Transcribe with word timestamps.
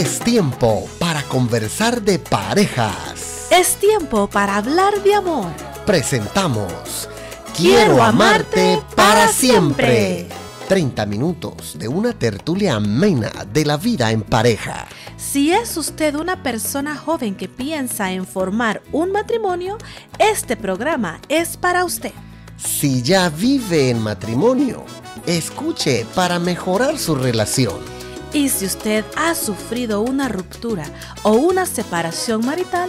Es 0.00 0.18
tiempo 0.18 0.88
para 0.98 1.22
conversar 1.24 2.00
de 2.00 2.18
parejas. 2.18 3.48
Es 3.50 3.76
tiempo 3.76 4.30
para 4.30 4.56
hablar 4.56 5.02
de 5.02 5.12
amor. 5.12 5.52
Presentamos 5.84 7.06
Quiero 7.54 8.02
amarte 8.02 8.80
para 8.96 9.28
siempre. 9.28 10.26
30 10.68 11.04
minutos 11.04 11.78
de 11.78 11.86
una 11.88 12.14
tertulia 12.14 12.76
amena 12.76 13.30
de 13.52 13.66
la 13.66 13.76
vida 13.76 14.10
en 14.10 14.22
pareja. 14.22 14.86
Si 15.18 15.52
es 15.52 15.76
usted 15.76 16.14
una 16.14 16.42
persona 16.42 16.96
joven 16.96 17.34
que 17.34 17.48
piensa 17.48 18.10
en 18.10 18.26
formar 18.26 18.80
un 18.92 19.12
matrimonio, 19.12 19.76
este 20.18 20.56
programa 20.56 21.20
es 21.28 21.58
para 21.58 21.84
usted. 21.84 22.12
Si 22.56 23.02
ya 23.02 23.28
vive 23.28 23.90
en 23.90 24.00
matrimonio, 24.00 24.82
escuche 25.26 26.06
para 26.14 26.38
mejorar 26.38 26.98
su 26.98 27.14
relación. 27.14 27.99
Y 28.32 28.48
si 28.48 28.66
usted 28.66 29.04
ha 29.16 29.34
sufrido 29.34 30.02
una 30.02 30.28
ruptura 30.28 30.84
o 31.24 31.32
una 31.32 31.66
separación 31.66 32.46
marital, 32.46 32.88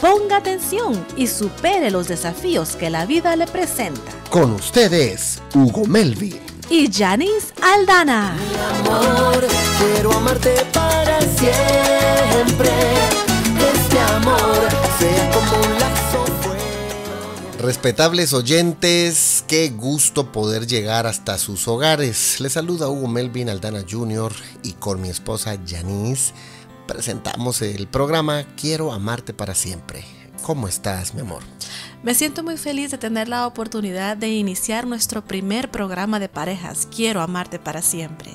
ponga 0.00 0.36
atención 0.36 1.06
y 1.16 1.28
supere 1.28 1.90
los 1.90 2.08
desafíos 2.08 2.76
que 2.76 2.90
la 2.90 3.06
vida 3.06 3.34
le 3.36 3.46
presenta. 3.46 4.12
Con 4.30 4.52
ustedes, 4.52 5.40
Hugo 5.54 5.86
Melvin. 5.86 6.40
Y 6.68 6.90
Janice 6.92 7.54
Aldana. 7.62 8.34
Mi 8.36 8.88
amor, 8.88 9.46
quiero 9.78 10.12
amarte 10.12 10.56
para 10.72 11.20
siempre. 11.20 12.70
Este 13.74 13.98
amor 13.98 14.68
sea 14.98 15.30
como 15.30 15.56
un 15.56 15.78
lazo 15.78 16.24
fuerte. 16.42 17.62
Respetables 17.62 18.32
oyentes, 18.32 19.41
qué 19.52 19.68
gusto 19.68 20.32
poder 20.32 20.66
llegar 20.66 21.06
hasta 21.06 21.36
sus 21.36 21.68
hogares. 21.68 22.40
Les 22.40 22.54
saluda 22.54 22.88
Hugo 22.88 23.06
Melvin 23.06 23.50
Aldana 23.50 23.84
Jr. 23.86 24.32
y 24.62 24.72
con 24.72 24.98
mi 25.02 25.10
esposa 25.10 25.58
Janice 25.66 26.32
presentamos 26.88 27.60
el 27.60 27.86
programa 27.86 28.46
Quiero 28.56 28.92
amarte 28.92 29.34
para 29.34 29.54
siempre. 29.54 30.06
¿Cómo 30.42 30.68
estás, 30.68 31.12
mi 31.12 31.20
amor? 31.20 31.42
Me 32.02 32.14
siento 32.14 32.42
muy 32.42 32.56
feliz 32.56 32.92
de 32.92 32.96
tener 32.96 33.28
la 33.28 33.46
oportunidad 33.46 34.16
de 34.16 34.30
iniciar 34.30 34.86
nuestro 34.86 35.22
primer 35.22 35.70
programa 35.70 36.18
de 36.18 36.30
parejas. 36.30 36.88
Quiero 36.90 37.20
amarte 37.20 37.58
para 37.58 37.82
siempre. 37.82 38.30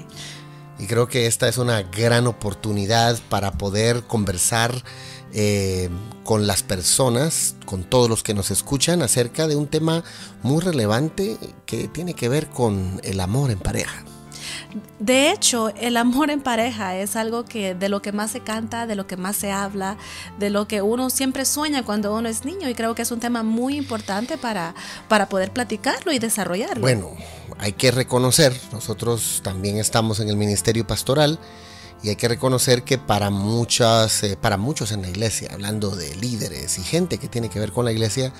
Y 0.77 0.85
creo 0.85 1.07
que 1.07 1.25
esta 1.25 1.47
es 1.47 1.57
una 1.57 1.81
gran 1.81 2.27
oportunidad 2.27 3.17
para 3.27 3.53
poder 3.53 4.03
conversar 4.03 4.83
eh, 5.33 5.89
con 6.23 6.47
las 6.47 6.63
personas, 6.63 7.55
con 7.65 7.83
todos 7.83 8.09
los 8.09 8.23
que 8.23 8.33
nos 8.33 8.51
escuchan, 8.51 9.01
acerca 9.01 9.47
de 9.47 9.55
un 9.55 9.67
tema 9.67 10.03
muy 10.43 10.61
relevante 10.61 11.37
que 11.65 11.87
tiene 11.87 12.13
que 12.13 12.29
ver 12.29 12.47
con 12.47 12.99
el 13.03 13.19
amor 13.19 13.51
en 13.51 13.59
pareja. 13.59 14.03
De 14.99 15.31
hecho, 15.31 15.69
el 15.69 15.97
amor 15.97 16.29
en 16.29 16.41
pareja 16.41 16.97
es 16.97 17.15
algo 17.15 17.45
que 17.45 17.75
de 17.75 17.89
lo 17.89 18.01
que 18.01 18.11
más 18.11 18.31
se 18.31 18.41
canta, 18.41 18.85
de 18.87 18.95
lo 18.95 19.07
que 19.07 19.17
más 19.17 19.35
se 19.35 19.51
habla, 19.51 19.97
de 20.39 20.49
lo 20.49 20.67
que 20.67 20.81
uno 20.81 21.09
siempre 21.09 21.45
sueña 21.45 21.83
cuando 21.83 22.15
uno 22.15 22.27
es 22.27 22.45
niño 22.45 22.69
y 22.69 22.75
creo 22.75 22.95
que 22.95 23.03
es 23.03 23.11
un 23.11 23.19
tema 23.19 23.43
muy 23.43 23.77
importante 23.77 24.37
para, 24.37 24.75
para 25.07 25.29
poder 25.29 25.51
platicarlo 25.51 26.11
y 26.11 26.19
desarrollarlo. 26.19 26.81
Bueno, 26.81 27.11
hay 27.59 27.73
que 27.73 27.91
reconocer, 27.91 28.59
nosotros 28.71 29.41
también 29.43 29.77
estamos 29.77 30.19
en 30.19 30.29
el 30.29 30.35
ministerio 30.35 30.85
pastoral 30.85 31.39
y 32.03 32.09
hay 32.09 32.15
que 32.15 32.27
reconocer 32.27 32.83
que 32.83 32.97
para 32.97 33.29
muchas, 33.29 34.23
eh, 34.23 34.37
para 34.39 34.57
muchos 34.57 34.91
en 34.91 35.01
la 35.01 35.09
iglesia, 35.09 35.49
hablando 35.51 35.95
de 35.95 36.15
líderes 36.15 36.77
y 36.77 36.83
gente 36.83 37.17
que 37.17 37.27
tiene 37.27 37.49
que 37.49 37.59
ver 37.59 37.71
con 37.71 37.85
la 37.85 37.91
iglesia, 37.91 38.31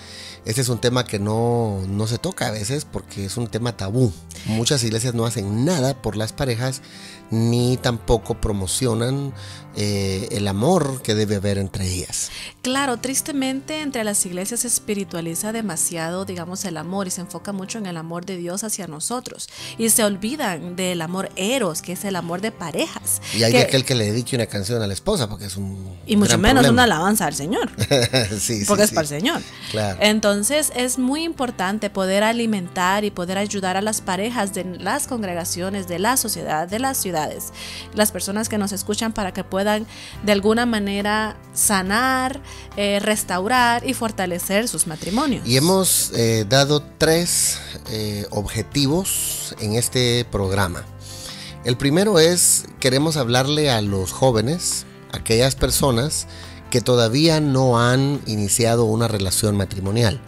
este 0.45 0.61
es 0.61 0.69
un 0.69 0.79
tema 0.79 1.05
que 1.05 1.19
no, 1.19 1.81
no 1.87 2.07
se 2.07 2.19
toca 2.19 2.47
a 2.47 2.51
veces 2.51 2.85
porque 2.85 3.25
es 3.25 3.35
un 3.35 3.47
tema 3.47 3.75
tabú. 3.75 4.13
Muchas 4.45 4.83
iglesias 4.83 5.13
no 5.13 5.25
hacen 5.25 5.65
nada 5.65 6.01
por 6.01 6.15
las 6.15 6.33
parejas 6.33 6.81
ni 7.31 7.77
tampoco 7.77 8.39
promocionan 8.39 9.33
eh, 9.79 10.27
el 10.31 10.47
amor 10.47 11.01
que 11.03 11.13
debe 11.15 11.35
haber 11.35 11.57
entre 11.59 11.85
ellas. 11.87 12.29
Claro, 12.63 12.97
tristemente 12.97 13.81
entre 13.81 14.03
las 14.03 14.25
iglesias 14.25 14.61
se 14.61 14.67
espiritualiza 14.67 15.51
demasiado, 15.51 16.25
digamos, 16.25 16.65
el 16.65 16.77
amor 16.77 17.07
y 17.07 17.11
se 17.11 17.21
enfoca 17.21 17.53
mucho 17.53 17.77
en 17.77 17.85
el 17.85 17.95
amor 17.95 18.25
de 18.25 18.37
Dios 18.37 18.63
hacia 18.63 18.87
nosotros 18.87 19.47
y 19.77 19.87
se 19.89 20.03
olvidan 20.03 20.75
del 20.75 21.01
amor 21.01 21.29
eros, 21.35 21.81
que 21.81 21.93
es 21.93 22.03
el 22.05 22.15
amor 22.15 22.41
de 22.41 22.51
parejas. 22.51 23.21
Y 23.37 23.43
hay 23.43 23.51
que- 23.51 23.59
de 23.59 23.63
aquel 23.65 23.85
que 23.85 23.93
le 23.95 24.05
dedique 24.05 24.35
una 24.35 24.47
canción 24.47 24.81
a 24.81 24.87
la 24.87 24.93
esposa 24.93 25.29
porque 25.29 25.45
es 25.45 25.55
un 25.57 25.95
y 26.07 26.15
mucho 26.17 26.29
gran 26.31 26.41
menos 26.41 26.63
problema. 26.65 26.73
una 26.73 26.83
alabanza 26.95 27.27
al 27.27 27.35
Señor. 27.35 27.69
sí, 28.39 28.59
sí, 28.61 28.65
porque 28.65 28.83
es 28.83 28.89
sí. 28.89 28.95
para 28.95 29.03
el 29.03 29.07
Señor. 29.09 29.41
Claro. 29.71 29.99
Entonces 30.01 30.71
es 30.75 30.97
muy 30.97 31.23
importante 31.23 31.89
poder 31.91 32.23
alimentar 32.23 33.03
y 33.05 33.11
poder 33.11 33.37
ayudar 33.37 33.77
a 33.77 33.81
las 33.81 34.01
parejas 34.01 34.53
de 34.55 34.63
las 34.79 35.05
congregaciones, 35.07 35.87
de 35.87 35.99
la 35.99 36.17
sociedad, 36.17 36.67
de 36.67 36.79
las 36.79 36.97
ciudades, 36.97 37.53
las 37.93 38.11
personas 38.11 38.49
que 38.49 38.57
nos 38.57 38.71
escuchan 38.71 39.13
para 39.13 39.31
que 39.33 39.43
puedan 39.43 39.66
de 40.23 40.31
alguna 40.31 40.65
manera 40.65 41.37
sanar, 41.53 42.41
eh, 42.75 42.99
restaurar 42.99 43.87
y 43.87 43.93
fortalecer 43.93 44.67
sus 44.67 44.87
matrimonios. 44.87 45.45
Y 45.47 45.57
hemos 45.57 46.11
eh, 46.13 46.45
dado 46.47 46.83
tres 46.97 47.59
eh, 47.89 48.25
objetivos 48.29 49.55
en 49.59 49.73
este 49.73 50.25
programa. 50.31 50.83
El 51.65 51.77
primero 51.77 52.19
es, 52.19 52.65
queremos 52.79 53.17
hablarle 53.17 53.69
a 53.69 53.81
los 53.81 54.11
jóvenes, 54.11 54.85
aquellas 55.11 55.55
personas 55.55 56.27
que 56.69 56.81
todavía 56.81 57.39
no 57.39 57.79
han 57.79 58.21
iniciado 58.25 58.85
una 58.85 59.07
relación 59.07 59.55
matrimonial. 59.57 60.21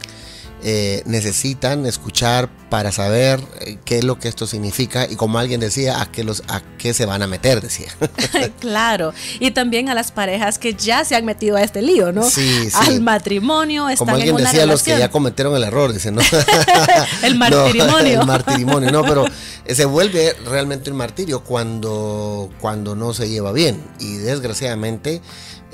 Eh, 0.62 1.04
necesitan 1.06 1.86
escuchar 1.86 2.50
para 2.70 2.92
saber 2.92 3.40
eh, 3.62 3.78
qué 3.86 4.00
es 4.00 4.04
lo 4.04 4.20
que 4.20 4.28
esto 4.28 4.46
significa 4.46 5.08
y 5.10 5.16
como 5.16 5.40
alguien 5.40 5.62
decía, 5.62 6.02
a 6.02 6.12
qué, 6.12 6.26
los, 6.26 6.44
a 6.50 6.62
qué 6.78 6.94
se 6.94 7.06
van 7.06 7.22
a 7.22 7.28
meter, 7.28 7.62
decía. 7.62 7.88
claro, 8.60 9.14
y 9.40 9.52
también 9.52 9.88
a 9.88 9.94
las 9.94 10.12
parejas 10.12 10.60
que 10.60 10.74
ya 10.74 11.06
se 11.06 11.16
han 11.16 11.24
metido 11.24 11.56
a 11.56 11.62
este 11.64 11.82
lío, 11.82 12.12
¿no? 12.12 12.24
Sí, 12.30 12.70
sí. 12.70 12.76
Al 12.78 13.00
matrimonio, 13.00 13.88
están 13.88 14.08
Como 14.08 14.16
alguien 14.16 14.36
en 14.36 14.42
una 14.42 14.50
decía, 14.52 14.66
los 14.66 14.84
que 14.84 15.00
ya 15.00 15.10
cometieron 15.10 15.56
el 15.56 15.64
error, 15.64 15.94
dice, 15.94 16.12
¿no? 16.12 16.22
El 17.24 17.34
No, 17.34 17.40
martirimonio. 17.40 18.22
el 18.22 18.28
martirimonio, 18.28 18.92
no, 18.92 19.04
pero 19.04 19.26
se 19.66 19.86
vuelve 19.86 20.34
realmente 20.46 20.92
un 20.92 20.98
martirio 20.98 21.42
cuando, 21.44 22.50
cuando 22.60 22.96
no 22.96 23.14
se 23.14 23.30
lleva 23.30 23.54
bien. 23.54 23.82
Y 24.00 24.18
desgraciadamente 24.18 25.22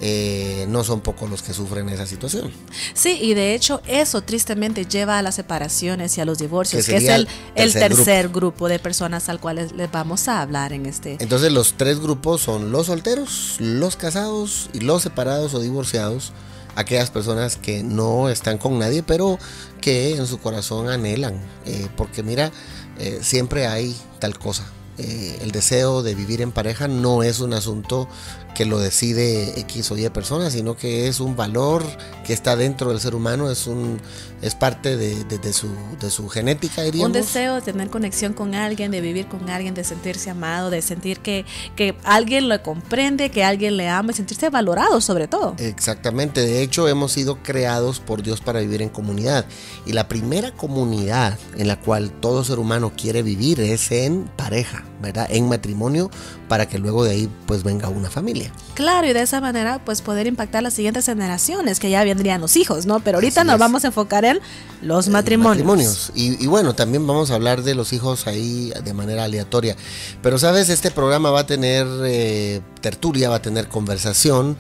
eh, 0.08 0.68
no 0.70 0.84
son 0.84 1.02
pocos 1.02 1.28
los 1.28 1.42
que 1.42 1.52
sufren 1.52 1.90
esa 1.90 2.06
situación. 2.06 2.52
Sí, 2.94 3.18
y 3.20 3.34
de 3.34 3.56
hecho 3.56 3.82
eso 3.88 4.22
tristemente 4.22 4.86
lleva 4.86 5.18
a 5.18 5.24
las 5.24 5.34
separaciones 5.34 6.16
y 6.18 6.22
a 6.22 6.26
los 6.26 6.38
divorcios, 6.38 6.86
Que 6.86 6.92
que, 6.92 6.98
es 6.98 7.10
el, 7.10 7.28
el 7.56 7.74
tercer 7.74 7.96
tercer 7.96 8.30
grupo. 8.30 8.68
de 8.68 8.78
personas 8.78 9.30
al 9.30 9.40
cual 9.40 9.56
les, 9.56 9.72
les 9.72 9.92
vamos 9.92 10.28
a 10.28 10.42
hablar 10.42 10.74
en 10.74 10.86
este. 10.86 11.18
Entonces 11.20 11.52
los 11.52 11.74
tres 11.76 12.00
grupos 12.00 12.42
son 12.42 12.72
los 12.72 12.86
solteros, 12.86 13.56
los 13.60 13.96
casados 13.96 14.70
y 14.74 14.82
los 14.82 15.02
separados 15.02 15.56
o 15.56 15.60
divorciados. 15.60 16.34
Aquellas 16.76 17.10
personas 17.10 17.56
que 17.56 17.82
no 17.84 18.30
están 18.30 18.58
con 18.60 18.78
nadie, 18.78 19.02
pero 19.02 19.40
que 19.82 20.18
en 20.18 20.28
su 20.28 20.38
corazón 20.40 20.88
anhelan. 20.90 21.42
eh, 21.66 21.88
porque 21.98 22.22
mira, 22.22 22.52
eh, 23.00 23.20
siempre 23.24 23.66
hay 23.66 23.96
tal 24.20 24.38
cosa. 24.38 24.66
Eh, 24.98 25.40
el 25.42 25.52
deseo 25.52 26.04
de 26.04 26.16
vivir 26.16 26.42
en 26.42 26.52
pareja 26.52 26.88
no 26.88 27.24
es 27.24 27.40
un 27.40 27.54
asunto 27.54 28.08
que 28.56 28.66
lo 28.66 28.80
decide 28.80 29.60
X 29.60 29.92
o 29.92 29.98
Y 29.98 30.10
persona, 30.10 30.50
sino 30.50 30.76
que 30.76 31.08
es 31.08 31.20
un 31.20 31.36
valor 31.36 31.84
que 32.26 32.34
está 32.34 32.56
dentro 32.56 32.90
del 32.90 33.00
ser 33.00 33.14
humano, 33.14 33.52
es 33.52 33.68
un 33.68 34.02
es 34.42 34.54
parte 34.54 34.96
de, 34.98 35.24
de- 35.26 35.38
de 35.40 35.54
su, 35.54 35.68
de 36.00 36.10
su 36.12 36.28
genética, 36.30 36.82
diríamos. 36.84 37.08
Un 37.08 37.14
deseo 37.14 37.56
de 37.56 37.62
tener 37.62 37.90
conexión 37.90 38.34
con 38.34 38.54
alguien, 38.54 38.92
de 38.92 39.02
vivir 39.02 39.28
con 39.28 39.50
alguien, 39.50 39.74
de 39.74 39.84
sentirse 39.84 40.30
amado, 40.30 40.70
de 40.70 40.82
sentir 40.82 41.20
que, 41.20 41.46
que 41.76 41.96
alguien 42.04 42.48
lo 42.50 42.62
comprende, 42.62 43.30
que 43.32 43.44
alguien 43.44 43.76
le 43.78 43.88
ama 43.90 44.12
y 44.12 44.16
sentirse 44.16 44.50
valorado 44.50 45.02
sobre 45.02 45.28
todo. 45.28 45.56
Exactamente, 45.58 46.42
de 46.42 46.62
hecho 46.62 46.88
hemos 46.88 47.12
sido 47.12 47.42
creados 47.44 48.00
por 48.00 48.24
Dios 48.24 48.40
para 48.42 48.60
vivir 48.60 48.82
en 48.82 48.90
comunidad 48.90 49.46
y 49.86 49.94
la 49.94 50.08
primera 50.08 50.52
comunidad 50.52 51.38
en 51.58 51.68
la 51.68 51.80
cual 51.80 52.12
todo 52.12 52.44
ser 52.44 52.60
humano 52.60 52.92
quiere 52.96 53.24
vivir 53.24 53.60
es 53.60 53.92
en 53.92 54.26
pareja, 54.36 54.84
¿verdad? 55.06 55.28
En 55.30 55.48
matrimonio 55.48 56.12
para 56.50 56.68
que 56.68 56.78
luego 56.80 57.04
de 57.04 57.12
ahí 57.12 57.30
pues 57.46 57.64
venga 57.64 57.90
una 57.90 58.10
familia. 58.10 58.52
Claro, 58.74 59.08
y 59.08 59.14
de 59.14 59.22
esa 59.22 59.42
manera 59.42 59.82
pues 59.84 60.02
poder 60.02 60.28
impactar 60.28 60.64
las 60.64 60.74
siguientes 60.74 61.06
generaciones, 61.06 61.80
que 61.80 61.90
ya 61.90 62.04
vendrían 62.04 62.42
los 62.42 62.56
hijos, 62.58 62.86
¿no? 62.86 63.00
Pero 63.00 63.18
ahorita 63.18 63.42
Así 63.42 63.48
nos 63.48 63.56
es. 63.56 63.60
vamos 63.60 63.84
a 63.84 63.88
enfocar 63.88 64.26
en 64.26 64.40
los 64.82 65.08
matrimonios. 65.10 65.66
Matrimonios. 65.66 66.12
Y, 66.14 66.44
y 66.44 66.48
bueno, 66.48 66.76
también 66.76 67.08
vamos 67.08 67.32
a 67.32 67.36
hablar 67.36 67.64
de 67.64 67.76
los 67.76 67.94
hijos 67.94 68.28
ahí 68.28 68.72
de 68.84 68.94
manera 68.94 69.24
aleatoria. 69.24 69.76
Pero 70.22 70.38
sabes, 70.38 70.70
este 70.70 70.92
programa 70.92 71.32
va 71.32 71.42
a 71.42 71.48
tener 71.48 71.88
eh, 72.06 72.62
tertulia, 72.82 73.30
va 73.30 73.38
a 73.38 73.42
tener 73.42 73.68
conversación. 73.68 74.58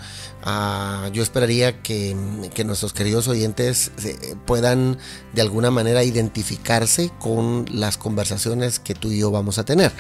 Ah, 0.48 1.10
yo 1.12 1.24
esperaría 1.24 1.82
que, 1.82 2.16
que 2.54 2.64
nuestros 2.64 2.94
queridos 2.94 3.28
oyentes 3.28 3.92
eh, 4.04 4.36
puedan 4.46 4.98
de 5.34 5.42
alguna 5.42 5.72
manera 5.72 6.04
identificarse 6.04 7.12
con 7.20 7.66
las 7.72 7.98
conversaciones 7.98 8.80
que 8.80 8.94
tú 8.94 9.12
y 9.12 9.20
yo 9.20 9.32
vamos 9.32 9.58
a 9.58 9.66
tener. 9.66 9.92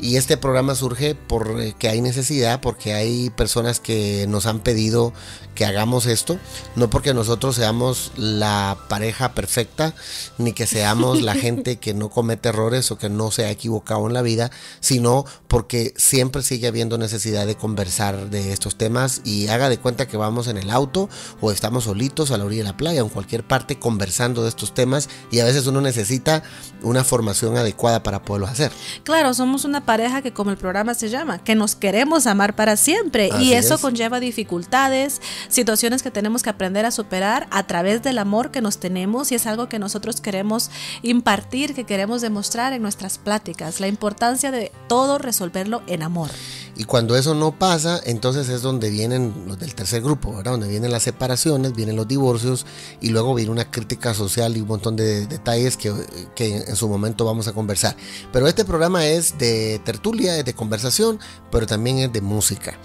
Y 0.00 0.16
este 0.16 0.36
programa 0.36 0.74
surge 0.74 1.14
porque 1.16 1.88
hay 1.88 2.00
necesidad, 2.00 2.60
porque 2.60 2.94
hay 2.94 3.30
personas 3.30 3.80
que 3.80 4.26
nos 4.28 4.46
han 4.46 4.60
pedido 4.60 5.12
que 5.58 5.66
hagamos 5.66 6.06
esto, 6.06 6.38
no 6.76 6.88
porque 6.88 7.12
nosotros 7.12 7.56
seamos 7.56 8.12
la 8.14 8.78
pareja 8.88 9.32
perfecta, 9.32 9.92
ni 10.38 10.52
que 10.52 10.68
seamos 10.68 11.20
la 11.20 11.34
gente 11.34 11.78
que 11.78 11.94
no 11.94 12.10
comete 12.10 12.50
errores 12.50 12.92
o 12.92 12.96
que 12.96 13.08
no 13.08 13.32
se 13.32 13.44
ha 13.44 13.50
equivocado 13.50 14.06
en 14.06 14.14
la 14.14 14.22
vida, 14.22 14.52
sino 14.78 15.24
porque 15.48 15.94
siempre 15.96 16.44
sigue 16.44 16.68
habiendo 16.68 16.96
necesidad 16.96 17.44
de 17.44 17.56
conversar 17.56 18.30
de 18.30 18.52
estos 18.52 18.76
temas 18.76 19.20
y 19.24 19.48
haga 19.48 19.68
de 19.68 19.78
cuenta 19.78 20.06
que 20.06 20.16
vamos 20.16 20.46
en 20.46 20.58
el 20.58 20.70
auto 20.70 21.08
o 21.40 21.50
estamos 21.50 21.84
solitos 21.84 22.30
a 22.30 22.38
la 22.38 22.44
orilla 22.44 22.62
de 22.62 22.68
la 22.68 22.76
playa 22.76 23.02
o 23.02 23.06
en 23.06 23.12
cualquier 23.12 23.42
parte 23.42 23.80
conversando 23.80 24.44
de 24.44 24.50
estos 24.50 24.74
temas 24.74 25.08
y 25.32 25.40
a 25.40 25.44
veces 25.44 25.66
uno 25.66 25.80
necesita 25.80 26.44
una 26.82 27.02
formación 27.02 27.56
adecuada 27.56 28.04
para 28.04 28.22
poderlo 28.22 28.46
hacer. 28.46 28.70
Claro, 29.02 29.34
somos 29.34 29.64
una 29.64 29.84
pareja 29.84 30.22
que 30.22 30.32
como 30.32 30.52
el 30.52 30.56
programa 30.56 30.94
se 30.94 31.08
llama, 31.08 31.38
que 31.42 31.56
nos 31.56 31.74
queremos 31.74 32.28
amar 32.28 32.54
para 32.54 32.76
siempre 32.76 33.30
Así 33.32 33.46
y 33.46 33.54
eso 33.54 33.74
es. 33.74 33.80
conlleva 33.80 34.20
dificultades, 34.20 35.20
situaciones 35.48 36.02
que 36.02 36.10
tenemos 36.10 36.42
que 36.42 36.50
aprender 36.50 36.84
a 36.84 36.90
superar 36.90 37.46
a 37.50 37.66
través 37.66 38.02
del 38.02 38.18
amor 38.18 38.50
que 38.50 38.60
nos 38.60 38.78
tenemos 38.78 39.32
y 39.32 39.34
es 39.34 39.46
algo 39.46 39.68
que 39.68 39.78
nosotros 39.78 40.20
queremos 40.20 40.70
impartir, 41.02 41.74
que 41.74 41.84
queremos 41.84 42.20
demostrar 42.20 42.72
en 42.72 42.82
nuestras 42.82 43.18
pláticas, 43.18 43.80
la 43.80 43.88
importancia 43.88 44.50
de 44.50 44.72
todo 44.88 45.18
resolverlo 45.18 45.82
en 45.86 46.02
amor. 46.02 46.30
Y 46.78 46.84
cuando 46.84 47.16
eso 47.16 47.34
no 47.34 47.58
pasa, 47.58 48.00
entonces 48.04 48.48
es 48.48 48.62
donde 48.62 48.88
vienen 48.88 49.34
los 49.48 49.58
del 49.58 49.74
tercer 49.74 50.00
grupo, 50.00 50.36
¿verdad? 50.36 50.52
Donde 50.52 50.68
vienen 50.68 50.92
las 50.92 51.02
separaciones, 51.02 51.74
vienen 51.74 51.96
los 51.96 52.06
divorcios 52.06 52.66
y 53.00 53.08
luego 53.08 53.34
viene 53.34 53.50
una 53.50 53.68
crítica 53.68 54.14
social 54.14 54.56
y 54.56 54.60
un 54.60 54.68
montón 54.68 54.94
de 54.94 55.26
detalles 55.26 55.76
que, 55.76 55.92
que 56.36 56.58
en 56.58 56.76
su 56.76 56.88
momento 56.88 57.24
vamos 57.24 57.48
a 57.48 57.52
conversar. 57.52 57.96
Pero 58.32 58.46
este 58.46 58.64
programa 58.64 59.04
es 59.06 59.38
de 59.38 59.80
tertulia, 59.84 60.38
es 60.38 60.44
de 60.44 60.54
conversación, 60.54 61.18
pero 61.50 61.66
también 61.66 61.98
es 61.98 62.12
de 62.12 62.20
música. 62.20 62.78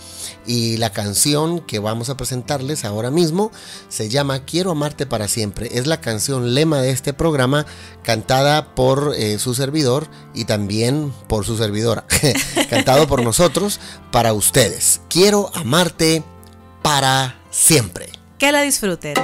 Y 0.47 0.77
la 0.77 0.91
canción 0.91 1.59
que 1.59 1.77
vamos 1.77 2.09
a 2.09 2.17
presentarles 2.17 2.85
ahora 2.85 3.11
mismo 3.11 3.51
se 3.89 4.09
llama 4.09 4.43
Quiero 4.43 4.71
amarte 4.71 5.05
para 5.05 5.27
siempre. 5.27 5.69
Es 5.71 5.85
la 5.85 6.01
canción 6.01 6.55
lema 6.55 6.81
de 6.81 6.89
este 6.89 7.13
programa 7.13 7.67
cantada 8.01 8.73
por 8.73 9.13
eh, 9.15 9.37
su 9.37 9.53
servidor 9.53 10.07
y 10.33 10.45
también 10.45 11.13
por 11.27 11.45
su 11.45 11.57
servidora. 11.57 12.05
Cantado 12.71 13.07
por 13.07 13.21
nosotros 13.23 13.79
para 14.11 14.33
ustedes. 14.33 15.01
Quiero 15.09 15.51
amarte 15.55 16.23
para 16.81 17.35
siempre. 17.49 18.09
Que 18.37 18.51
la 18.51 18.61
disfruten. 18.61 19.15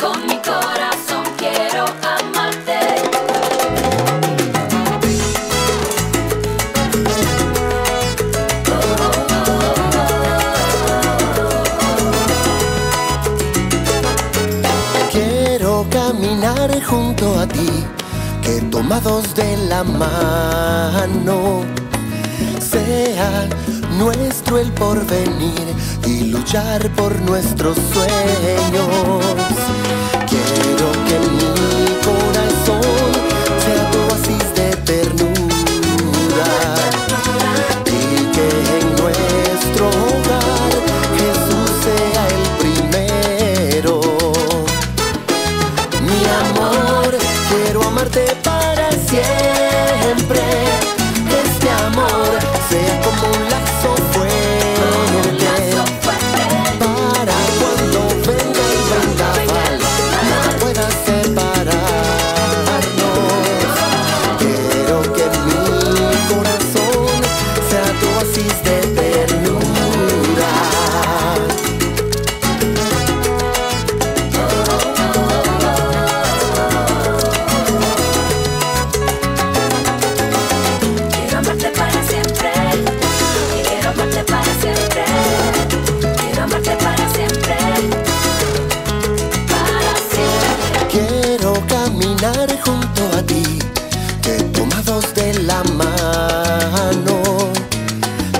Con 0.00 0.26
mi 0.26 0.36
corazón 0.38 1.24
quiero 1.38 1.84
amarte. 2.02 2.80
Quiero 15.12 15.86
caminar 15.90 16.82
junto 16.84 17.38
a 17.38 17.46
ti, 17.46 17.84
tomados 18.70 19.34
de 19.34 19.56
la 19.68 19.84
mano 19.84 21.62
sea 22.60 23.48
nuestro 23.98 24.58
el 24.58 24.70
porvenir 24.72 25.74
y 26.06 26.24
luchar 26.24 26.90
por 26.94 27.20
nuestros 27.22 27.76
sueños. 27.92 29.91
Junto 92.64 93.02
a 93.16 93.22
ti, 93.22 93.42
que 94.22 94.42
tomados 94.52 95.14
de 95.14 95.34
la 95.44 95.62
mano 95.64 97.22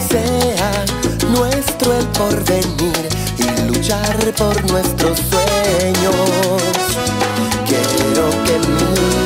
sea 0.09 0.85
nuestro 1.31 1.93
el 1.93 2.07
porvenir 2.09 3.09
y 3.39 3.69
luchar 3.69 4.17
por 4.37 4.71
nuestros 4.71 5.19
sueños. 5.19 6.15
Quiero 7.67 8.31
que 8.45 8.59
mi 8.59 9.22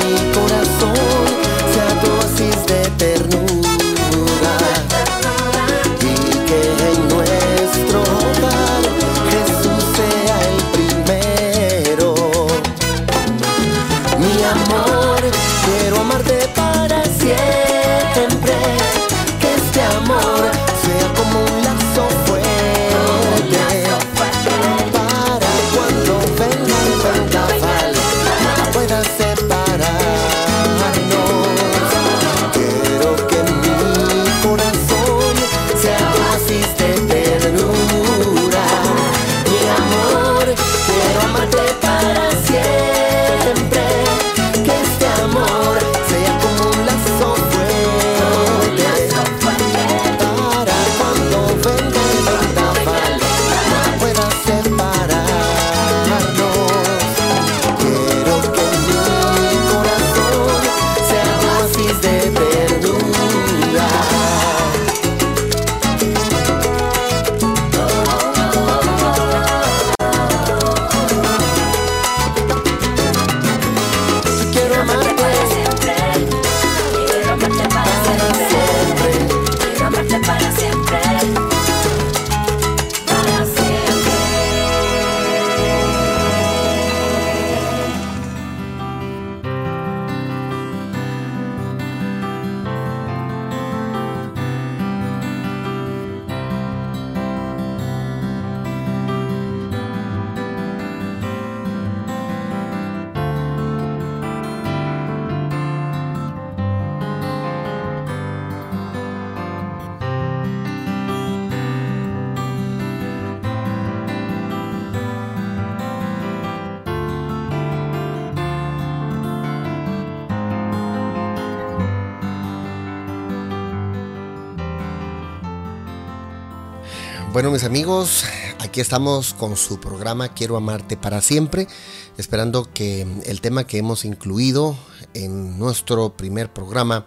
Bueno, 127.37 127.51
mis 127.51 127.65
amigos, 127.65 128.25
aquí 128.61 128.81
estamos 128.81 129.35
con 129.35 129.59
su 129.59 129.79
programa 129.79 130.33
Quiero 130.33 130.57
amarte 130.57 130.97
para 130.97 131.21
siempre, 131.21 131.69
esperando 132.17 132.73
que 132.73 133.07
el 133.27 133.43
tema 133.43 133.67
que 133.67 133.77
hemos 133.77 134.07
incluido 134.07 134.75
en 135.13 135.59
nuestro 135.59 136.17
primer 136.17 136.51
programa 136.51 137.07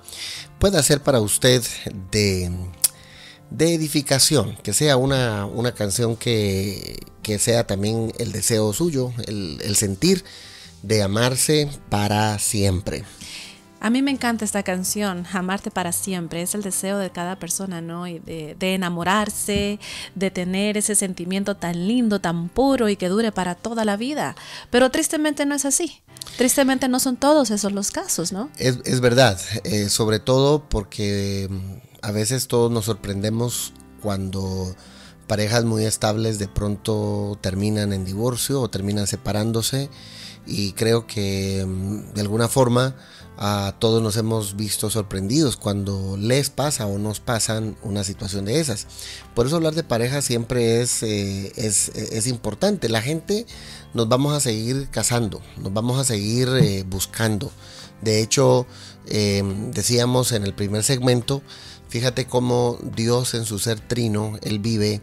pueda 0.59 0.83
ser 0.83 1.01
para 1.01 1.19
usted 1.19 1.63
de, 2.12 2.51
de 3.50 3.74
edificación, 3.74 4.55
que 4.57 4.71
sea 4.71 4.98
una, 4.98 5.48
una 5.48 5.71
canción 5.71 6.15
que, 6.15 7.00
que 7.24 7.39
sea 7.39 7.65
también 7.65 8.13
el 8.19 8.31
deseo 8.31 8.71
suyo, 8.71 9.12
el, 9.25 9.59
el 9.63 9.75
sentir 9.77 10.24
de 10.83 11.01
amarse 11.01 11.71
para 11.89 12.38
siempre. 12.38 13.03
A 13.79 13.89
mí 13.89 14.01
me 14.01 14.12
encanta 14.12 14.45
esta 14.45 14.63
canción, 14.63 15.25
Amarte 15.31 15.71
para 15.71 15.91
siempre. 15.91 16.41
Es 16.41 16.55
el 16.55 16.62
deseo 16.62 16.98
de 16.98 17.09
cada 17.12 17.38
persona, 17.38 17.81
¿no? 17.81 18.07
Y 18.07 18.19
de, 18.19 18.55
de 18.59 18.75
enamorarse, 18.75 19.79
de 20.15 20.31
tener 20.31 20.77
ese 20.77 20.95
sentimiento 20.95 21.55
tan 21.55 21.88
lindo, 21.88 22.19
tan 22.19 22.50
puro 22.50 22.89
y 22.89 22.98
que 22.98 23.07
dure 23.07 23.31
para 23.31 23.55
toda 23.55 23.86
la 23.86 23.95
vida. 23.95 24.36
Pero 24.69 24.91
tristemente 24.91 25.45
no 25.45 25.55
es 25.55 25.65
así. 25.65 26.01
Tristemente 26.38 26.88
no 26.88 27.00
son 27.00 27.17
todos 27.17 27.51
esos 27.51 27.71
los 27.71 27.91
casos, 27.91 28.31
¿no? 28.31 28.50
Es, 28.57 28.79
es 28.86 29.01
verdad, 29.01 29.39
eh, 29.63 29.89
sobre 29.89 30.19
todo 30.19 30.67
porque 30.67 31.48
mm, 31.50 32.05
a 32.05 32.12
veces 32.12 32.48
todos 32.48 32.71
nos 32.71 32.86
sorprendemos 32.86 33.74
cuando 34.01 34.75
parejas 35.27 35.65
muy 35.65 35.86
estables 35.86 36.39
de 36.39 36.48
pronto 36.48 37.38
terminan 37.41 37.93
en 37.93 38.05
divorcio 38.05 38.62
o 38.62 38.69
terminan 38.69 39.05
separándose 39.05 39.89
y 40.45 40.74
creo 40.74 41.07
que 41.07 41.65
mm, 41.67 42.13
de 42.13 42.21
alguna 42.21 42.48
forma 42.48 42.95
a 43.41 43.74
todos 43.79 44.03
nos 44.03 44.17
hemos 44.17 44.58
visto 44.58 44.89
sorprendidos 44.89 45.55
cuando 45.55 46.17
les 46.17 46.50
pasa 46.50 46.86
o 46.88 46.98
nos 46.98 47.22
pasan 47.22 47.77
una 47.84 48.03
situación 48.03 48.43
de 48.43 48.60
esas. 48.60 48.86
Por 49.34 49.48
eso 49.48 49.55
hablar 49.55 49.75
de 49.75 49.84
pareja 49.86 50.22
siempre 50.22 50.81
es, 50.81 51.03
eh, 51.03 51.53
es, 51.55 52.27
importante. 52.27 52.89
La 52.89 53.01
gente 53.01 53.46
nos 53.93 54.10
vamos 54.10 54.34
a 54.34 54.41
seguir 54.41 54.89
casando, 54.91 55.41
nos 55.55 55.74
vamos 55.74 55.98
a 55.98 56.03
seguir 56.03 56.50
eh, 56.50 56.84
buscando. 56.86 57.50
De 58.01 58.22
hecho, 58.22 58.67
eh, 59.08 59.41
decíamos 59.74 60.34
en 60.34 60.43
el 60.43 60.53
primer 60.53 60.84
segmento, 60.84 61.41
fíjate 61.88 62.27
cómo 62.27 62.77
Dios 62.93 63.36
en 63.36 63.46
su 63.46 63.58
ser 63.58 63.79
trino, 63.79 64.38
Él 64.41 64.60
vive 64.60 65.00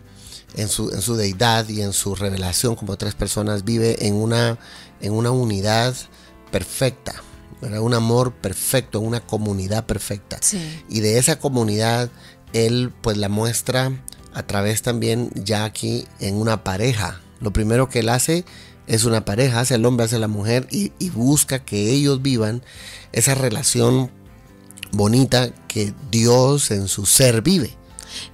en 0.57 0.69
su, 0.69 0.91
en 0.91 1.01
su 1.01 1.17
deidad 1.17 1.67
y 1.71 1.81
en 1.81 1.95
su 1.95 2.15
revelación 2.15 2.77
como 2.77 2.99
tres 2.99 3.15
personas, 3.15 3.65
vive 3.65 4.07
en 4.07 4.15
una, 4.15 4.59
en 5.01 5.15
una 5.15 5.31
unidad 5.31 5.95
perfecta. 6.51 7.23
Un 7.63 7.95
amor 7.95 8.33
perfecto, 8.33 9.01
una 9.01 9.21
comunidad 9.21 9.87
perfecta. 9.87 10.39
Sí. 10.41 10.61
Y 10.89 11.01
de 11.01 11.19
esa 11.19 11.39
comunidad, 11.39 12.11
Él 12.53 12.93
pues 13.01 13.17
la 13.17 13.29
muestra 13.29 13.93
a 14.35 14.43
través 14.47 14.83
también 14.83 15.31
ya 15.35 15.65
aquí 15.65 16.07
en 16.21 16.37
una 16.37 16.63
pareja. 16.65 17.21
Lo 17.41 17.53
primero 17.53 17.89
que 17.89 18.01
Él 18.01 18.11
hace 18.11 18.45
es 18.87 19.05
una 19.05 19.25
pareja, 19.25 19.61
hace 19.61 19.77
el 19.77 19.87
hombre, 19.87 20.05
hace 20.05 20.19
la 20.19 20.29
mujer 20.29 20.69
y, 20.71 20.93
y 20.99 21.11
busca 21.11 21.59
que 21.59 21.91
ellos 21.91 22.23
vivan 22.23 22.63
esa 23.13 23.35
relación 23.35 24.11
bonita 24.93 25.51
que 25.69 25.95
Dios 26.11 26.71
en 26.71 26.89
su 26.89 27.07
ser 27.07 27.43
vive. 27.43 27.75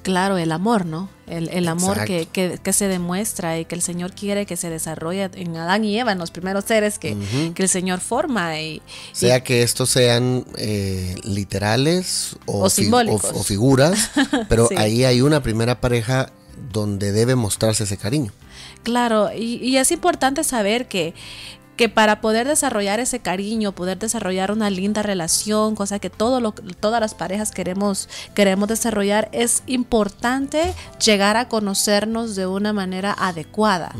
Claro, 0.02 0.38
el 0.38 0.52
amor, 0.52 0.86
¿no? 0.86 1.08
El, 1.36 1.48
el 1.48 1.66
amor 1.68 2.04
que, 2.04 2.26
que, 2.26 2.58
que 2.62 2.72
se 2.72 2.88
demuestra 2.88 3.58
y 3.58 3.64
que 3.64 3.74
el 3.74 3.82
Señor 3.82 4.12
quiere 4.12 4.44
que 4.44 4.56
se 4.56 4.68
desarrolle 4.70 5.30
en 5.34 5.56
Adán 5.56 5.84
y 5.84 5.98
Eva, 5.98 6.12
en 6.12 6.18
los 6.18 6.30
primeros 6.30 6.64
seres 6.64 6.98
que, 6.98 7.16
que 7.54 7.62
el 7.62 7.68
Señor 7.68 8.00
forma. 8.00 8.60
Y, 8.60 8.76
y- 8.76 8.82
Sea 9.12 9.42
que 9.42 9.62
estos 9.62 9.88
sean 9.90 10.44
eh, 10.58 11.14
literales 11.24 12.36
o, 12.46 12.64
O 12.64 12.70
fi- 12.70 12.82
simbólicos. 12.82 13.24
o- 13.32 13.40
o 13.40 13.42
figuras, 13.42 14.10
pero 14.48 14.68
Sí. 14.68 14.74
ahí 14.76 15.04
hay 15.04 15.20
una 15.22 15.42
primera 15.42 15.80
pareja 15.80 16.30
donde 16.72 17.12
debe 17.12 17.34
mostrarse 17.34 17.84
ese 17.84 17.96
cariño. 17.96 18.32
Claro, 18.82 19.30
y, 19.32 19.56
y 19.56 19.76
es 19.76 19.90
importante 19.92 20.44
saber 20.44 20.86
que, 20.88 21.14
que 21.76 21.88
para 21.88 22.20
poder 22.20 22.46
desarrollar 22.46 23.00
ese 23.00 23.20
cariño, 23.20 23.72
poder 23.72 23.98
desarrollar 23.98 24.52
una 24.52 24.70
linda 24.70 25.02
relación, 25.02 25.74
cosa 25.74 25.98
que 25.98 26.10
todo 26.10 26.40
lo, 26.40 26.52
todas 26.52 27.00
las 27.00 27.14
parejas 27.14 27.50
queremos, 27.50 28.08
queremos 28.34 28.68
desarrollar, 28.68 29.28
es 29.32 29.62
importante 29.66 30.74
llegar 31.04 31.36
a 31.36 31.48
conocernos 31.48 32.36
de 32.36 32.46
una 32.46 32.72
manera 32.72 33.14
adecuada 33.18 33.94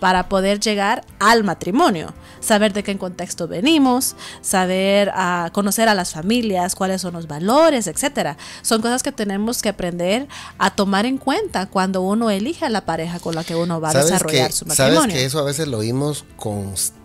para 0.00 0.28
poder 0.28 0.60
llegar 0.60 1.04
al 1.18 1.44
matrimonio. 1.44 2.12
Saber 2.40 2.74
de 2.74 2.82
qué 2.82 2.96
contexto 2.98 3.48
venimos, 3.48 4.16
saber 4.42 5.10
a 5.14 5.48
conocer 5.54 5.88
a 5.88 5.94
las 5.94 6.12
familias, 6.12 6.74
cuáles 6.74 7.00
son 7.00 7.14
los 7.14 7.26
valores, 7.26 7.86
etcétera. 7.86 8.36
Son 8.60 8.82
cosas 8.82 9.02
que 9.02 9.12
tenemos 9.12 9.62
que 9.62 9.70
aprender 9.70 10.28
a 10.58 10.70
tomar 10.70 11.06
en 11.06 11.16
cuenta 11.16 11.66
cuando 11.66 12.02
uno 12.02 12.30
elige 12.30 12.66
a 12.66 12.68
la 12.68 12.84
pareja 12.84 13.18
con 13.18 13.34
la 13.34 13.44
que 13.44 13.54
uno 13.54 13.80
va 13.80 13.88
a 13.88 13.92
¿Sabes 13.92 14.10
desarrollar 14.10 14.48
que, 14.48 14.52
su 14.52 14.66
sabes 14.66 14.78
matrimonio. 14.78 15.16
que 15.16 15.24
eso 15.24 15.38
a 15.38 15.44
veces 15.44 15.68
lo 15.68 15.78
oímos 15.78 16.26
constantemente, 16.36 17.03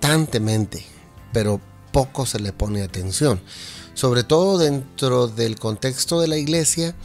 pero 1.34 1.62
poco 1.92 2.26
se 2.26 2.40
le 2.40 2.54
pone 2.54 2.82
atención. 2.82 3.42
Sobre 3.94 4.24
todo 4.24 4.58
dentro 4.58 5.28
del 5.28 5.60
contexto 5.60 6.22
de 6.22 6.28
la 6.28 6.38
iglesia, 6.38 6.96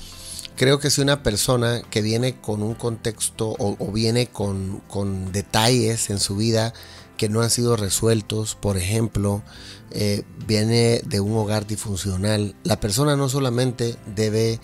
creo 0.56 0.78
que 0.78 0.90
si 0.90 1.00
una 1.00 1.22
persona 1.22 1.82
que 1.90 2.02
viene 2.02 2.40
con 2.40 2.62
un 2.62 2.74
contexto 2.74 3.50
o, 3.50 3.76
o 3.78 3.92
viene 3.92 4.28
con, 4.28 4.80
con 4.88 5.32
detalles 5.32 6.10
en 6.10 6.20
su 6.20 6.36
vida 6.36 6.72
que 7.16 7.28
no 7.28 7.42
han 7.42 7.50
sido 7.50 7.76
resueltos, 7.76 8.54
por 8.54 8.76
ejemplo, 8.76 9.42
eh, 9.90 10.24
viene 10.46 11.00
de 11.04 11.20
un 11.20 11.36
hogar 11.36 11.66
disfuncional, 11.66 12.54
la 12.64 12.80
persona 12.80 13.16
no 13.16 13.28
solamente 13.28 13.96
debe 14.14 14.60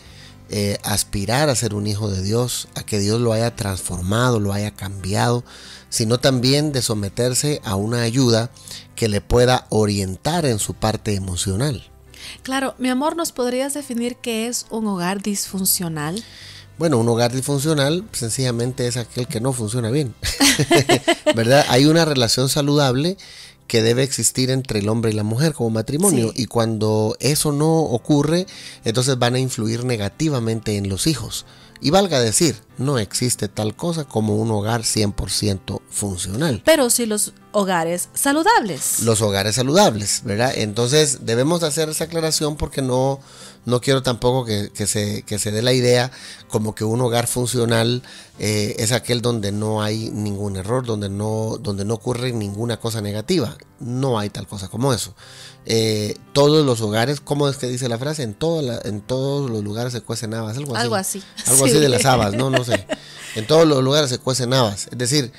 eh, 0.53 0.79
aspirar 0.83 1.49
a 1.49 1.55
ser 1.55 1.75
un 1.75 1.87
hijo 1.87 2.11
de 2.11 2.23
Dios, 2.23 2.67
a 2.75 2.83
que 2.83 2.99
Dios 2.99 3.21
lo 3.21 3.33
haya 3.33 3.55
transformado, 3.55 4.41
lo 4.41 4.53
haya 4.53 4.73
cambiado, 4.73 5.45
sino 5.91 6.19
también 6.19 6.73
de 6.73 6.83
someterse 6.83 7.61
a 7.65 7.77
una 7.77 8.03
ayuda 8.03 8.51
que 8.97 9.09
le 9.09 9.21
pueda 9.21 9.67
orientar 9.71 10.47
en 10.47 10.59
su 10.59 10.75
parte 10.75 11.15
emocional. 11.15 11.89
Claro, 12.43 12.75
mi 12.79 12.89
amor, 12.89 13.17
¿nos 13.17 13.31
podrías 13.31 13.75
definir 13.75 14.17
qué 14.17 14.49
es 14.49 14.67
un 14.71 14.89
hogar 14.89 15.23
disfuncional? 15.23 16.23
Bueno, 16.79 16.99
un 16.99 17.09
hogar 17.09 17.31
disfuncional 17.31 18.05
sencillamente 18.11 18.87
es 18.87 18.97
aquel 18.97 19.29
que 19.29 19.41
no 19.41 19.53
funciona 19.53 19.91
bien. 19.91 20.15
¿Verdad? 21.37 21.65
Hay 21.69 21.87
una 21.87 22.05
relación 22.05 22.49
saludable 22.49 23.19
que 23.71 23.83
debe 23.83 24.03
existir 24.03 24.51
entre 24.51 24.81
el 24.81 24.89
hombre 24.89 25.13
y 25.13 25.15
la 25.15 25.23
mujer 25.23 25.53
como 25.53 25.71
matrimonio. 25.71 26.33
Sí. 26.35 26.43
Y 26.43 26.47
cuando 26.47 27.17
eso 27.21 27.53
no 27.53 27.71
ocurre, 27.73 28.49
entonces 28.85 29.17
van 29.17 29.37
a 29.37 29.39
influir 29.39 29.85
negativamente 29.85 30.77
en 30.77 30.89
los 30.89 31.07
hijos. 31.07 31.47
Y 31.81 31.91
valga 31.91 32.19
decir, 32.19 32.57
no 32.79 32.99
existe 32.99 33.47
tal 33.47 33.77
cosa 33.77 34.07
como 34.07 34.35
un 34.35 34.51
hogar 34.51 34.83
100% 34.83 35.83
funcional. 35.89 36.63
Pero 36.65 36.91
sí 36.91 37.07
los 37.07 37.33
hogares 37.53 38.09
saludables. 38.13 39.05
Los 39.05 39.23
hogares 39.23 39.55
saludables, 39.55 40.23
¿verdad? 40.25 40.53
Entonces 40.57 41.25
debemos 41.25 41.63
hacer 41.63 41.89
esa 41.91 42.05
aclaración 42.05 42.57
porque 42.57 42.83
no, 42.83 43.21
no 43.67 43.81
quiero 43.81 44.03
tampoco 44.03 44.45
que, 44.45 44.71
que 44.75 44.87
se, 44.87 45.23
que 45.23 45.39
se 45.39 45.51
dé 45.51 45.61
la 45.63 45.73
idea 45.73 46.11
como 46.49 46.75
que 46.75 46.85
un 46.85 47.01
hogar 47.01 47.27
funcional 47.27 48.03
eh, 48.39 48.75
es 48.79 48.91
aquel 48.93 49.21
donde 49.21 49.53
no 49.53 49.83
hay 49.83 50.11
ningún 50.11 50.57
error, 50.57 50.85
donde 50.87 51.09
no, 51.11 51.59
donde 51.61 51.85
no 51.85 51.95
ocurre 51.95 52.33
ninguna 52.33 52.79
cosa 52.81 53.01
negativa. 53.01 53.57
No 53.79 54.19
hay 54.19 54.31
tal 54.31 54.47
cosa 54.47 54.69
como 54.69 54.93
eso. 54.95 55.15
Eh, 55.67 56.17
todos 56.33 56.65
los 56.65 56.81
hogares, 56.81 57.21
¿cómo 57.21 57.49
es 57.49 57.57
que 57.59 57.67
dice 57.69 57.89
la 57.89 57.99
frase? 57.99 58.23
En, 58.23 58.33
toda 58.35 58.63
la- 58.63 58.81
en 58.85 59.03
todos 59.03 59.51
los 59.51 59.63
lugares 59.63 59.93
se 59.93 60.01
cuecen 60.01 60.33
habas, 60.35 60.57
algo 60.57 60.75
así. 60.75 60.83
Algo 60.83 60.95
así. 60.97 61.23
Algo 61.47 61.65
Sí. 61.67 61.71
así 61.73 61.81
de 61.81 61.89
las 61.91 62.05
habas, 62.07 62.33
¿no? 62.35 62.49
No 62.51 62.65
sé. 62.65 62.87
En 63.37 63.47
todos 63.47 63.67
los 63.69 63.85
lugares 63.85 64.09
se 64.11 64.19
cuecen 64.19 64.55
habas. 64.55 64.87
Es 64.91 64.99
decir, 64.99 65.33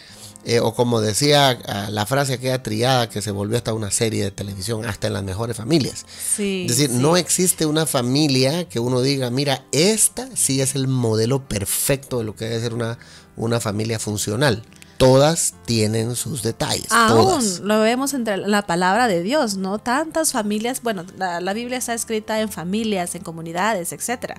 eh, 0.45 0.59
o 0.59 0.73
como 0.73 1.01
decía 1.01 1.59
la 1.89 2.05
frase 2.05 2.33
aquella 2.33 2.63
triada 2.63 3.09
que 3.09 3.21
se 3.21 3.31
volvió 3.31 3.57
hasta 3.57 3.73
una 3.73 3.91
serie 3.91 4.23
de 4.23 4.31
televisión, 4.31 4.85
hasta 4.85 5.07
en 5.07 5.13
las 5.13 5.23
mejores 5.23 5.57
familias. 5.57 6.05
Sí, 6.35 6.65
Es 6.69 6.77
decir, 6.77 6.89
sí. 6.89 6.97
no 6.97 7.17
existe 7.17 7.65
una 7.65 7.85
familia 7.85 8.67
que 8.67 8.79
uno 8.79 9.01
diga, 9.01 9.29
mira, 9.29 9.63
esta 9.71 10.27
sí 10.35 10.61
es 10.61 10.75
el 10.75 10.87
modelo 10.87 11.47
perfecto 11.47 12.19
de 12.19 12.23
lo 12.25 12.35
que 12.35 12.45
debe 12.45 12.61
ser 12.61 12.73
una, 12.73 12.97
una 13.35 13.59
familia 13.59 13.99
funcional. 13.99 14.63
Todas 15.01 15.55
tienen 15.65 16.15
sus 16.15 16.43
detalles. 16.43 16.91
Aún 16.91 17.39
todas. 17.39 17.59
lo 17.61 17.79
vemos 17.81 18.13
entre 18.13 18.37
la 18.37 18.61
palabra 18.67 19.07
de 19.07 19.23
Dios, 19.23 19.57
¿no? 19.57 19.79
Tantas 19.79 20.31
familias, 20.31 20.81
bueno, 20.83 21.05
la, 21.17 21.41
la 21.41 21.53
Biblia 21.53 21.77
está 21.79 21.93
escrita 21.95 22.39
en 22.39 22.49
familias, 22.49 23.15
en 23.15 23.23
comunidades, 23.23 23.93
etcétera, 23.93 24.35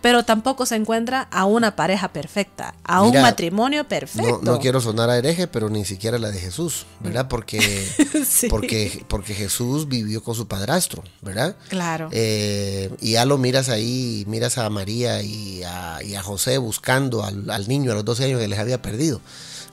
pero 0.00 0.24
tampoco 0.24 0.64
se 0.64 0.76
encuentra 0.76 1.28
a 1.30 1.44
una 1.44 1.76
pareja 1.76 2.08
perfecta, 2.08 2.74
a 2.84 3.02
un 3.02 3.20
matrimonio 3.20 3.86
perfecto. 3.86 4.40
No, 4.42 4.52
no 4.52 4.58
quiero 4.58 4.80
sonar 4.80 5.10
a 5.10 5.18
hereje, 5.18 5.48
pero 5.48 5.68
ni 5.68 5.84
siquiera 5.84 6.18
la 6.18 6.30
de 6.30 6.38
Jesús, 6.38 6.86
¿verdad? 7.00 7.28
Porque, 7.28 7.60
Sí. 8.26 8.48
porque, 8.48 9.04
porque 9.08 9.34
Jesús 9.34 9.86
vivió 9.86 10.22
con 10.22 10.34
su 10.34 10.48
padrastro, 10.48 11.02
¿verdad? 11.20 11.56
Claro. 11.68 12.08
Eh, 12.12 12.90
y 13.00 13.12
ya 13.12 13.26
lo 13.26 13.36
miras 13.38 13.68
ahí, 13.68 14.24
miras 14.26 14.56
a 14.56 14.70
María 14.70 15.22
y 15.22 15.62
a, 15.62 16.02
y 16.02 16.14
a 16.14 16.22
José 16.22 16.56
buscando 16.58 17.22
al, 17.22 17.50
al 17.50 17.68
niño 17.68 17.92
a 17.92 17.94
los 17.96 18.04
12 18.04 18.24
años 18.24 18.40
que 18.40 18.48
les 18.48 18.58
había 18.58 18.80
perdido. 18.80 19.20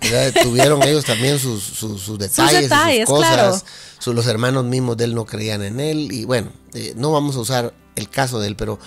¿Verdad? 0.01 0.33
Tuvieron 0.43 0.81
ellos 0.87 1.05
también 1.05 1.39
sus, 1.39 1.61
sus, 1.63 2.01
sus 2.01 2.17
detalles, 2.19 2.61
detalles, 2.63 3.07
sus 3.07 3.17
cosas. 3.17 3.33
claro. 3.33 3.61
Sus- 3.99 4.15
los 4.15 4.27
hermanos 4.27 4.65
mismos 4.65 4.97
de 4.97 5.05
él 5.05 5.15
no 5.15 5.25
creían 5.25 5.61
en 5.63 5.79
él. 5.79 6.11
Y 6.11 6.25
bueno, 6.25 6.51
eh, 6.73 6.93
no 6.97 7.11
vamos 7.11 7.35
a 7.37 7.39
usar 7.39 7.73
el 7.95 8.09
caso 8.09 8.39
de 8.41 8.47
él, 8.47 8.55
pero, 8.57 8.77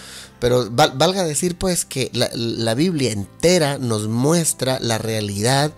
pero 0.40 0.68
val- 0.70 0.92
valga 0.96 1.24
decir 1.24 1.56
pues 1.56 1.84
que 1.86 2.10
la, 2.12 2.28
la 2.34 2.74
Biblia 2.74 3.12
entera 3.12 3.78
nos 3.78 4.08
muestra 4.08 4.78
la 4.80 4.98
realidad 4.98 5.72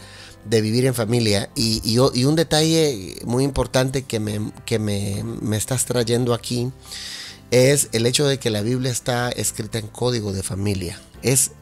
de 0.45 0.61
vivir 0.61 0.87
en 0.87 0.95
familia 0.95 1.51
y, 1.55 1.81
y 1.85 1.99
y 2.19 2.25
un 2.25 2.35
detalle 2.35 3.17
muy 3.27 3.45
importante 3.45 4.03
que, 4.05 4.19
me, 4.19 4.51
que 4.65 4.79
me, 4.79 5.23
me 5.43 5.57
estás 5.57 5.85
trayendo 5.85 6.33
aquí 6.35 6.73
es 7.51 7.89
el 7.93 8.07
hecho 8.07 8.27
de 8.27 8.39
que 8.39 8.51
la 8.51 8.63
Biblia 8.63 8.91
está 8.91 9.29
escrita 9.31 9.79
en 9.79 9.87
código 9.89 10.33
de 10.33 10.43
familia. 10.43 10.99
Es 11.23 11.53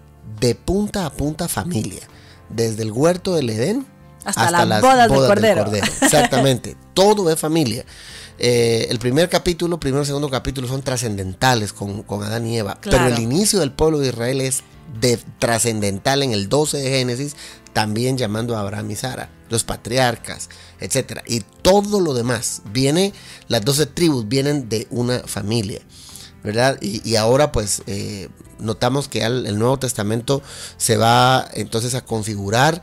de 0.41 0.55
punta 0.55 1.05
a 1.07 1.13
punta 1.13 1.47
familia. 1.49 2.03
Desde 2.49 2.83
el 2.83 2.93
huerto 2.93 3.35
del 3.35 3.51
Edén 3.51 3.87
Hasta 4.25 4.65
las 4.65 4.81
bodas 4.81 5.11
del 5.11 5.19
Cordero. 5.19 5.67
Exactamente. 6.03 6.77
Todo 6.95 7.31
es 7.31 7.39
familia. 7.39 7.85
Eh, 8.39 8.87
el 8.91 8.99
primer 8.99 9.29
capítulo, 9.29 9.81
primero 9.81 10.03
y 10.03 10.07
segundo 10.07 10.29
capítulo 10.29 10.69
son 10.69 10.83
trascendentales 10.83 11.73
con, 11.73 12.03
con 12.03 12.23
Adán 12.23 12.47
y 12.47 12.59
Eva. 12.59 12.79
Claro. 12.81 13.05
Pero 13.05 13.17
el 13.17 13.23
inicio 13.23 13.61
del 13.61 13.73
pueblo 13.73 13.99
de 13.99 14.09
Israel 14.09 14.41
es 14.41 14.63
de 15.01 15.19
trascendental 15.39 16.23
en 16.23 16.33
el 16.33 16.49
12 16.49 16.79
de 16.79 16.91
Génesis, 16.91 17.37
también 17.73 18.17
llamando 18.17 18.57
a 18.57 18.61
Abraham 18.61 18.91
y 18.91 18.97
Sara, 18.97 19.31
los 19.51 19.65
patriarcas, 19.65 20.49
etcétera. 20.81 21.23
Y 21.27 21.41
todo 21.63 22.01
lo 22.01 22.15
demás 22.15 22.63
viene, 22.73 23.13
las 23.49 23.65
12 23.65 23.87
tribus 23.87 24.29
vienen 24.29 24.69
de 24.69 24.87
una 24.91 25.21
familia. 25.21 25.81
¿Verdad? 26.47 26.79
Y, 26.81 27.07
y 27.07 27.17
ahora 27.17 27.51
pues 27.51 27.83
eh, 27.89 28.29
notamos 28.61 29.09
que 29.09 29.25
el 29.25 29.59
Nuevo 29.59 29.81
Testamento 29.81 30.43
se 30.77 30.97
va 30.97 31.47
entonces 31.55 31.97
a 31.97 32.05
configurar 32.05 32.81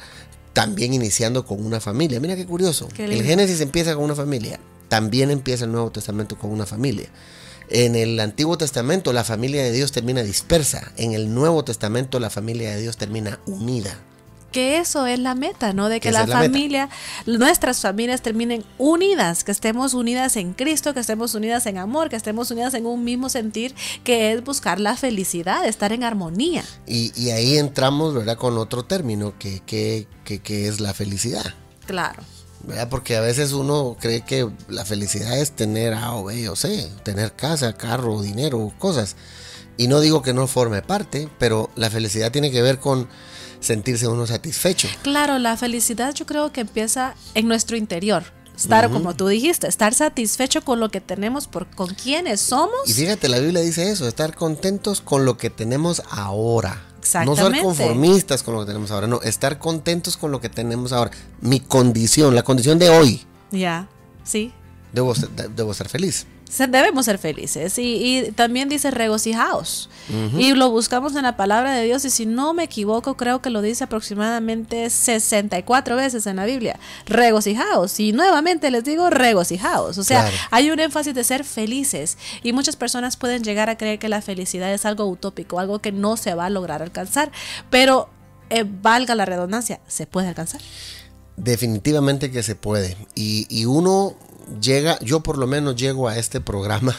también 0.51 0.93
iniciando 0.93 1.45
con 1.45 1.65
una 1.65 1.79
familia. 1.79 2.19
Mira 2.19 2.35
qué 2.35 2.45
curioso. 2.45 2.89
Qué 2.93 3.05
el. 3.05 3.23
Génesis 3.23 3.61
empieza 3.61 3.95
con 3.95 4.03
una 4.03 4.15
familia, 4.15 4.59
también 4.89 5.31
empieza 5.31 5.63
el 5.63 5.71
Nuevo 5.71 5.91
Testamento 5.91 6.37
con 6.37 6.51
una 6.51 6.65
familia. 6.65 7.07
En 7.69 7.95
el 7.95 8.19
Antiguo 8.19 8.57
Testamento 8.57 9.13
la 9.13 9.23
familia 9.23 9.63
de 9.63 9.71
Dios 9.71 9.93
termina 9.93 10.21
dispersa, 10.23 10.91
en 10.97 11.13
el 11.13 11.33
Nuevo 11.33 11.63
Testamento 11.63 12.19
la 12.19 12.29
familia 12.29 12.71
de 12.75 12.81
Dios 12.81 12.97
termina 12.97 13.39
unida. 13.45 13.97
Que 14.53 14.77
eso 14.77 15.05
es 15.05 15.19
la 15.19 15.35
meta, 15.35 15.73
¿no? 15.73 15.89
De 15.89 15.99
que 15.99 16.11
la 16.11 16.25
familia, 16.25 16.89
nuestras 17.25 17.81
familias 17.81 18.21
terminen 18.21 18.63
unidas, 18.77 19.43
que 19.43 19.51
estemos 19.51 19.93
unidas 19.93 20.37
en 20.37 20.53
Cristo, 20.53 20.93
que 20.93 21.01
estemos 21.01 21.35
unidas 21.35 21.65
en 21.65 21.77
amor, 21.77 22.09
que 22.09 22.15
estemos 22.15 22.49
unidas 22.51 22.73
en 22.75 22.85
un 22.85 23.03
mismo 23.03 23.27
sentir, 23.27 23.75
que 24.05 24.31
es 24.31 24.43
buscar 24.43 24.79
la 24.79 24.95
felicidad, 24.95 25.65
estar 25.65 25.91
en 25.91 26.05
armonía. 26.05 26.63
Y, 26.87 27.11
y 27.19 27.31
ahí 27.31 27.57
entramos, 27.57 28.13
¿verdad? 28.13 28.37
Con 28.37 28.57
otro 28.57 28.85
término 28.85 29.33
que, 29.37 29.59
que, 29.65 30.07
que, 30.23 30.39
que 30.39 30.69
es 30.69 30.79
la 30.79 30.93
felicidad. 30.93 31.53
Claro. 31.85 32.23
¿verdad? 32.63 32.89
Porque 32.89 33.17
a 33.17 33.21
veces 33.21 33.51
uno 33.51 33.97
cree 33.99 34.21
que 34.21 34.49
la 34.69 34.85
felicidad 34.85 35.37
es 35.37 35.51
tener 35.51 35.93
A 35.93 36.13
o 36.13 36.25
B 36.25 36.47
o 36.49 36.55
C, 36.55 36.89
tener 37.03 37.33
casa, 37.33 37.73
carro, 37.73 38.21
dinero, 38.21 38.73
cosas. 38.79 39.15
Y 39.77 39.87
no 39.87 39.99
digo 39.99 40.21
que 40.21 40.33
no 40.33 40.47
forme 40.47 40.81
parte, 40.81 41.27
pero 41.39 41.69
la 41.75 41.89
felicidad 41.89 42.31
tiene 42.31 42.51
que 42.51 42.61
ver 42.61 42.79
con 42.79 43.09
sentirse 43.63 44.07
uno 44.07 44.27
satisfecho. 44.27 44.87
Claro, 45.01 45.39
la 45.39 45.57
felicidad 45.57 46.13
yo 46.13 46.25
creo 46.25 46.51
que 46.51 46.61
empieza 46.61 47.15
en 47.33 47.47
nuestro 47.47 47.77
interior. 47.77 48.23
Estar, 48.55 48.91
como 48.91 49.15
tú 49.15 49.27
dijiste, 49.27 49.67
estar 49.67 49.95
satisfecho 49.95 50.63
con 50.63 50.79
lo 50.79 50.89
que 50.89 51.01
tenemos, 51.01 51.47
por 51.47 51.65
con 51.71 51.87
quienes 51.95 52.39
somos. 52.39 52.87
Y 52.87 52.93
fíjate, 52.93 53.27
la 53.27 53.39
Biblia 53.39 53.61
dice 53.61 53.89
eso, 53.89 54.07
estar 54.07 54.35
contentos 54.35 55.01
con 55.01 55.25
lo 55.25 55.37
que 55.37 55.49
tenemos 55.49 56.03
ahora. 56.11 56.79
No 57.25 57.35
ser 57.35 57.51
conformistas 57.63 58.43
con 58.43 58.53
lo 58.53 58.59
que 58.61 58.67
tenemos 58.67 58.91
ahora, 58.91 59.07
no, 59.07 59.21
estar 59.23 59.57
contentos 59.57 60.17
con 60.17 60.31
lo 60.31 60.39
que 60.39 60.49
tenemos 60.49 60.93
ahora. 60.93 61.09
Mi 61.41 61.59
condición, 61.59 62.35
la 62.35 62.43
condición 62.43 62.77
de 62.79 62.89
hoy, 62.89 63.23
Ya, 63.51 63.89
sí. 64.23 64.53
debo, 64.93 65.15
ser- 65.15 65.29
debo 65.31 65.71
estar 65.71 65.89
feliz. 65.89 66.27
Debemos 66.69 67.05
ser 67.05 67.17
felices. 67.17 67.77
Y, 67.79 68.19
y 68.27 68.31
también 68.31 68.69
dice 68.69 68.91
regocijaos. 68.91 69.89
Y 70.37 70.53
lo 70.53 70.69
buscamos 70.69 71.15
en 71.15 71.23
la 71.23 71.37
palabra 71.37 71.73
de 71.73 71.85
Dios. 71.85 72.03
Y 72.05 72.09
si 72.09 72.25
no 72.25 72.53
me 72.53 72.63
equivoco, 72.65 73.15
creo 73.15 73.41
que 73.41 73.49
lo 73.49 73.61
dice 73.61 73.85
aproximadamente 73.85 74.89
64 74.89 75.95
veces 75.95 76.27
en 76.27 76.35
la 76.35 76.45
Biblia. 76.45 76.77
Regocijaos. 77.05 77.99
Y 77.99 78.11
nuevamente 78.11 78.69
les 78.69 78.83
digo 78.83 79.09
regocijaos. 79.09 79.97
O 79.97 80.03
sea, 80.03 80.21
Claro. 80.23 80.37
hay 80.51 80.71
un 80.71 80.79
énfasis 80.79 81.15
de 81.15 81.23
ser 81.23 81.43
felices. 81.43 82.17
Y 82.43 82.53
muchas 82.53 82.75
personas 82.75 83.17
pueden 83.17 83.43
llegar 83.43 83.69
a 83.69 83.77
creer 83.77 83.97
que 83.97 84.09
la 84.09 84.21
felicidad 84.21 84.71
es 84.73 84.85
algo 84.85 85.07
utópico, 85.07 85.59
algo 85.59 85.79
que 85.79 85.91
no 85.91 86.17
se 86.17 86.35
va 86.35 86.45
a 86.45 86.49
lograr 86.49 86.81
alcanzar. 86.83 87.31
Pero 87.69 88.09
eh, 88.49 88.65
valga 88.67 89.15
la 89.15 89.25
redundancia, 89.25 89.79
se 89.87 90.05
puede 90.05 90.27
alcanzar. 90.27 90.61
Definitivamente 91.37 92.29
que 92.29 92.43
se 92.43 92.55
puede. 92.55 92.95
Y, 93.15 93.47
y 93.49 93.65
uno 93.65 94.13
llega, 94.61 94.99
yo 94.99 95.21
por 95.21 95.37
lo 95.37 95.47
menos 95.47 95.75
llego 95.75 96.07
a 96.07 96.17
este 96.17 96.41
programa 96.41 96.95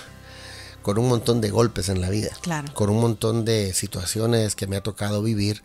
con 0.82 0.98
un 0.98 1.08
montón 1.08 1.40
de 1.40 1.50
golpes 1.50 1.88
en 1.88 2.02
la 2.02 2.10
vida. 2.10 2.28
Claro. 2.42 2.72
Con 2.74 2.90
un 2.90 3.00
montón 3.00 3.46
de 3.46 3.72
situaciones 3.72 4.54
que 4.54 4.66
me 4.66 4.76
ha 4.76 4.82
tocado 4.82 5.22
vivir, 5.22 5.62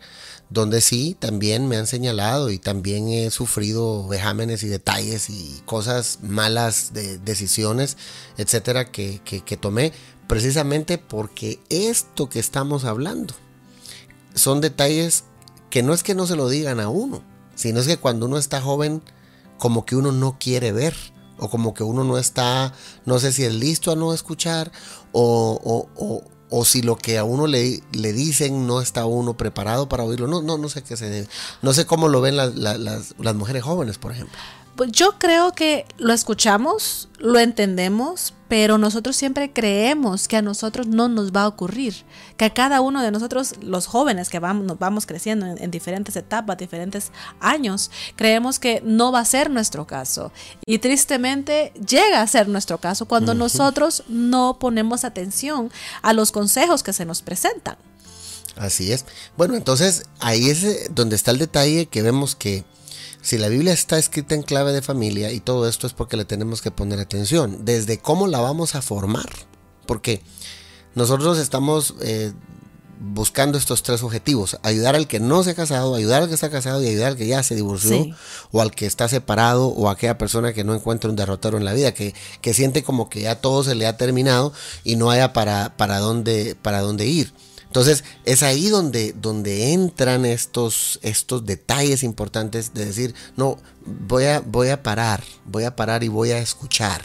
donde 0.48 0.80
sí, 0.80 1.14
también 1.18 1.68
me 1.68 1.76
han 1.76 1.86
señalado 1.86 2.50
y 2.50 2.58
también 2.58 3.08
he 3.08 3.30
sufrido 3.30 4.08
vejámenes 4.08 4.62
y 4.62 4.68
detalles 4.68 5.28
y 5.28 5.62
cosas 5.66 6.20
malas 6.22 6.94
de 6.94 7.18
decisiones, 7.18 7.98
etcétera, 8.38 8.90
que, 8.90 9.20
que, 9.22 9.42
que 9.42 9.58
tomé 9.58 9.92
precisamente 10.26 10.96
porque 10.96 11.58
esto 11.68 12.28
que 12.28 12.38
estamos 12.38 12.84
hablando 12.84 13.34
son 14.34 14.60
detalles 14.60 15.24
que 15.70 15.82
no 15.82 15.92
es 15.92 16.02
que 16.02 16.14
no 16.14 16.26
se 16.26 16.36
lo 16.36 16.48
digan 16.48 16.80
a 16.80 16.88
uno, 16.88 17.22
sino 17.54 17.80
es 17.80 17.86
que 17.86 17.96
cuando 17.96 18.26
uno 18.26 18.38
está 18.38 18.60
joven, 18.60 19.02
como 19.58 19.84
que 19.84 19.96
uno 19.96 20.12
no 20.12 20.38
quiere 20.38 20.72
ver, 20.72 20.94
o 21.40 21.48
como 21.50 21.74
que 21.74 21.82
uno 21.82 22.04
no 22.04 22.18
está, 22.18 22.72
no 23.06 23.18
sé 23.18 23.32
si 23.32 23.44
es 23.44 23.54
listo 23.54 23.90
a 23.90 23.96
no 23.96 24.12
escuchar, 24.14 24.70
o, 25.12 25.58
o- 25.64 25.88
o- 26.04 26.24
o 26.52 26.64
si 26.64 26.82
lo 26.82 26.96
que 26.96 27.16
a 27.16 27.22
uno 27.24 27.46
le, 27.46 27.80
le 27.92 28.12
dicen 28.12 28.66
no 28.66 28.80
está 28.80 29.06
uno 29.06 29.36
preparado 29.36 29.88
para 29.88 30.02
oírlo. 30.04 30.26
No, 30.26 30.42
no, 30.42 30.58
no 30.58 30.68
sé 30.68 30.82
qué 30.82 30.96
se 30.96 31.08
debe. 31.08 31.28
No 31.62 31.72
sé 31.72 31.86
cómo 31.86 32.08
lo 32.08 32.20
ven 32.20 32.36
las, 32.36 32.56
las- 32.56 33.14
mujeres 33.36 33.62
jóvenes, 33.62 33.98
por 33.98 34.10
ejemplo. 34.12 34.36
Pues 34.80 34.92
yo 34.92 35.18
creo 35.18 35.52
que 35.52 35.84
lo 35.98 36.14
escuchamos, 36.14 37.10
lo 37.18 37.38
entendemos, 37.38 38.32
pero 38.48 38.78
nosotros 38.78 39.14
siempre 39.14 39.52
creemos 39.52 40.26
que 40.26 40.38
a 40.38 40.40
nosotros 40.40 40.86
no 40.86 41.06
nos 41.10 41.32
va 41.32 41.42
a 41.42 41.48
ocurrir, 41.48 42.06
que 42.38 42.46
a 42.46 42.54
cada 42.54 42.80
uno 42.80 43.02
de 43.02 43.10
nosotros, 43.10 43.56
los 43.60 43.86
jóvenes 43.86 44.30
que 44.30 44.38
vamos, 44.38 44.64
nos 44.64 44.78
vamos 44.78 45.04
creciendo 45.04 45.44
en, 45.44 45.62
en 45.62 45.70
diferentes 45.70 46.16
etapas, 46.16 46.56
diferentes 46.56 47.12
años, 47.40 47.90
creemos 48.16 48.58
que 48.58 48.80
no 48.82 49.12
va 49.12 49.20
a 49.20 49.24
ser 49.26 49.50
nuestro 49.50 49.86
caso. 49.86 50.32
Y 50.64 50.78
tristemente 50.78 51.74
llega 51.86 52.22
a 52.22 52.26
ser 52.26 52.48
nuestro 52.48 52.78
caso 52.78 53.04
cuando 53.04 53.34
nosotros 53.34 54.04
no 54.08 54.58
ponemos 54.58 55.04
atención 55.04 55.70
a 56.00 56.14
los 56.14 56.32
consejos 56.32 56.82
que 56.82 56.94
se 56.94 57.04
nos 57.04 57.20
presentan. 57.20 57.76
Así 58.56 58.92
es. 58.92 59.04
Bueno, 59.36 59.56
entonces 59.56 60.04
ahí 60.20 60.48
es 60.48 60.64
eh, 60.64 60.88
donde 60.90 61.16
está 61.16 61.32
el 61.32 61.38
detalle 61.38 61.84
que 61.84 62.00
vemos 62.00 62.34
que 62.34 62.64
si 63.22 63.38
la 63.38 63.48
Biblia 63.48 63.72
está 63.72 63.98
escrita 63.98 64.34
en 64.34 64.42
clave 64.42 64.72
de 64.72 64.82
familia 64.82 65.32
y 65.32 65.40
todo 65.40 65.68
esto 65.68 65.86
es 65.86 65.92
porque 65.92 66.16
le 66.16 66.24
tenemos 66.24 66.62
que 66.62 66.70
poner 66.70 66.98
atención, 67.00 67.64
desde 67.64 67.98
cómo 67.98 68.26
la 68.26 68.40
vamos 68.40 68.74
a 68.74 68.82
formar, 68.82 69.28
porque 69.86 70.22
nosotros 70.94 71.38
estamos 71.38 71.94
eh, 72.00 72.32
buscando 73.02 73.56
estos 73.56 73.82
tres 73.82 74.02
objetivos, 74.02 74.58
ayudar 74.62 74.94
al 74.94 75.06
que 75.08 75.20
no 75.20 75.42
se 75.42 75.50
ha 75.50 75.54
casado, 75.54 75.94
ayudar 75.94 76.22
al 76.22 76.28
que 76.28 76.34
está 76.34 76.50
casado 76.50 76.82
y 76.82 76.88
ayudar 76.88 77.08
al 77.12 77.16
que 77.16 77.26
ya 77.26 77.42
se 77.42 77.54
divorció 77.54 78.04
Sí. 78.04 78.14
o 78.52 78.60
al 78.60 78.72
que 78.72 78.86
está 78.86 79.08
separado 79.08 79.68
o 79.68 79.88
a 79.88 79.92
aquella 79.92 80.18
persona 80.18 80.52
que 80.52 80.64
no 80.64 80.74
encuentra 80.74 81.08
un 81.08 81.16
derrotero 81.16 81.56
en 81.56 81.64
la 81.64 81.72
vida, 81.72 81.94
que, 81.94 82.14
que 82.42 82.52
siente 82.54 82.82
como 82.82 83.08
que 83.08 83.22
ya 83.22 83.40
todo 83.40 83.64
se 83.64 83.74
le 83.74 83.86
ha 83.86 83.96
terminado 83.96 84.52
y 84.84 84.96
no 84.96 85.10
haya 85.10 85.32
para, 85.32 85.76
para, 85.76 85.98
dónde, 85.98 86.56
para 86.60 86.80
dónde 86.80 87.06
ir. 87.06 87.32
Entonces 87.70 88.02
es 88.24 88.42
ahí 88.42 88.68
donde, 88.68 89.12
donde 89.12 89.72
entran 89.72 90.24
estos, 90.24 90.98
estos 91.02 91.46
detalles 91.46 92.02
importantes 92.02 92.74
de 92.74 92.84
decir, 92.86 93.14
no, 93.36 93.58
voy 93.86 94.24
a, 94.24 94.40
voy 94.40 94.70
a 94.70 94.82
parar, 94.82 95.22
voy 95.44 95.62
a 95.62 95.76
parar 95.76 96.02
y 96.02 96.08
voy 96.08 96.32
a 96.32 96.38
escuchar. 96.38 97.00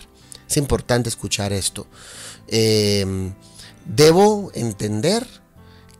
Es 0.49 0.57
importante 0.57 1.07
escuchar 1.07 1.53
esto. 1.53 1.85
Eh, 2.47 3.31
debo 3.85 4.51
entender 4.55 5.27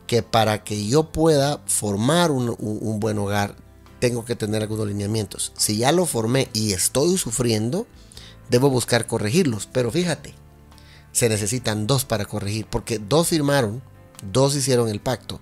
que 0.08 0.22
para 0.24 0.64
que 0.64 0.84
yo 0.86 1.12
pueda 1.12 1.60
formar 1.66 2.32
un, 2.32 2.48
un- 2.58 2.78
un 2.80 2.98
buen 2.98 3.18
hogar, 3.18 3.54
tengo 4.00 4.24
que 4.24 4.34
tener 4.34 4.62
algunos 4.62 4.88
lineamientos. 4.88 5.52
Si 5.56 5.76
ya 5.78 5.92
lo 5.92 6.06
formé 6.06 6.48
y 6.52 6.72
estoy 6.72 7.16
sufriendo, 7.18 7.86
debo 8.50 8.68
buscar 8.68 9.06
corregirlos. 9.06 9.68
Pero 9.72 9.92
fíjate, 9.92 10.34
se 11.12 11.28
necesitan 11.28 11.86
dos 11.86 12.04
para 12.04 12.24
corregir, 12.24 12.66
porque 12.66 12.98
dos 12.98 13.28
firmaron, 13.28 13.80
dos 14.22 14.54
hicieron 14.54 14.88
el 14.88 15.00
pacto, 15.00 15.40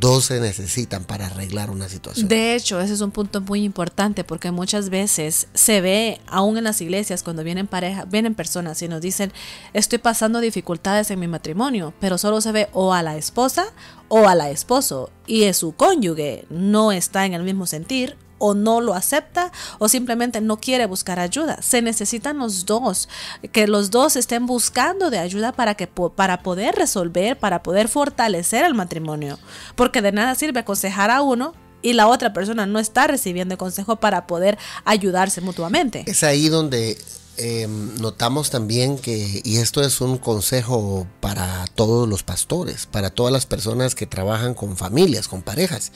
dos 0.00 0.26
se 0.26 0.40
necesitan 0.40 1.04
para 1.04 1.26
arreglar 1.26 1.70
una 1.70 1.88
situación. 1.88 2.28
De 2.28 2.54
hecho, 2.54 2.80
ese 2.80 2.94
es 2.94 3.00
un 3.00 3.10
punto 3.10 3.40
muy 3.40 3.62
importante 3.62 4.24
porque 4.24 4.50
muchas 4.50 4.90
veces 4.90 5.48
se 5.54 5.80
ve, 5.80 6.20
aún 6.26 6.56
en 6.56 6.64
las 6.64 6.80
iglesias, 6.80 7.22
cuando 7.22 7.44
vienen 7.44 7.66
pareja, 7.66 8.04
vienen 8.04 8.34
personas 8.34 8.80
y 8.82 8.88
nos 8.88 9.00
dicen, 9.00 9.32
estoy 9.72 9.98
pasando 9.98 10.40
dificultades 10.40 11.10
en 11.10 11.20
mi 11.20 11.28
matrimonio, 11.28 11.92
pero 12.00 12.18
solo 12.18 12.40
se 12.40 12.52
ve 12.52 12.68
o 12.72 12.92
a 12.92 13.02
la 13.02 13.16
esposa 13.16 13.66
o 14.08 14.28
a 14.28 14.34
la 14.34 14.50
esposo 14.50 15.10
y 15.26 15.44
es 15.44 15.56
su 15.56 15.72
cónyuge 15.72 16.44
no 16.50 16.92
está 16.92 17.24
en 17.26 17.34
el 17.34 17.42
mismo 17.42 17.66
sentir 17.66 18.16
o 18.44 18.54
no 18.54 18.80
lo 18.80 18.92
acepta 18.92 19.52
o 19.78 19.88
simplemente 19.88 20.40
no 20.40 20.56
quiere 20.58 20.86
buscar 20.86 21.20
ayuda. 21.20 21.62
Se 21.62 21.80
necesitan 21.80 22.38
los 22.38 22.66
dos, 22.66 23.08
que 23.52 23.68
los 23.68 23.92
dos 23.92 24.16
estén 24.16 24.46
buscando 24.46 25.10
de 25.10 25.20
ayuda 25.20 25.52
para 25.52 25.76
que 25.76 25.86
para 25.86 26.42
poder 26.42 26.74
resolver, 26.74 27.38
para 27.38 27.62
poder 27.62 27.86
fortalecer 27.86 28.64
el 28.64 28.74
matrimonio, 28.74 29.38
porque 29.76 30.02
de 30.02 30.10
nada 30.10 30.34
sirve 30.34 30.58
aconsejar 30.58 31.12
a 31.12 31.22
uno 31.22 31.54
y 31.82 31.92
la 31.92 32.08
otra 32.08 32.32
persona 32.32 32.66
no 32.66 32.80
está 32.80 33.06
recibiendo 33.06 33.56
consejo 33.56 33.94
para 33.94 34.26
poder 34.26 34.58
ayudarse 34.84 35.40
mutuamente. 35.40 36.02
Es 36.08 36.24
ahí 36.24 36.48
donde 36.48 36.98
eh, 37.36 37.68
notamos 38.00 38.50
también 38.50 38.98
que, 38.98 39.40
y 39.44 39.58
esto 39.58 39.82
es 39.82 40.00
un 40.00 40.18
consejo 40.18 41.06
para 41.20 41.64
todos 41.76 42.08
los 42.08 42.24
pastores, 42.24 42.86
para 42.86 43.10
todas 43.10 43.32
las 43.32 43.46
personas 43.46 43.94
que 43.94 44.06
trabajan 44.06 44.54
con 44.54 44.76
familias, 44.76 45.28
con 45.28 45.42
parejas. 45.42 45.92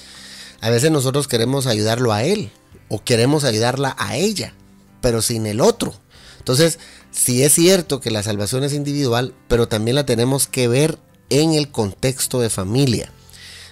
A 0.61 0.71
veces 0.71 0.91
nosotros 0.91 1.29
queremos 1.29 1.67
ayudarlo 1.67 2.13
a 2.13 2.25
él 2.25 2.51
o 2.89 3.03
queremos 3.03 3.45
ayudarla 3.45 3.95
a 3.99 4.17
ella, 4.17 4.55
pero 5.01 5.23
sin 5.23 5.47
el 5.47 5.61
otro. 5.61 5.95
Entonces, 6.39 6.79
sí 7.11 7.43
es 7.43 7.53
cierto 7.53 8.01
que 8.01 8.11
la 8.11 8.23
salvación 8.23 8.65
es 8.65 8.73
individual, 8.73 9.35
pero 9.49 9.69
también 9.69 9.97
la 9.97 10.07
tenemos 10.07 10.47
que 10.47 10.69
ver 10.69 10.99
en 11.29 11.55
el 11.55 11.71
contexto 11.71 12.41
de 12.41 12.51
familia 12.51 13.11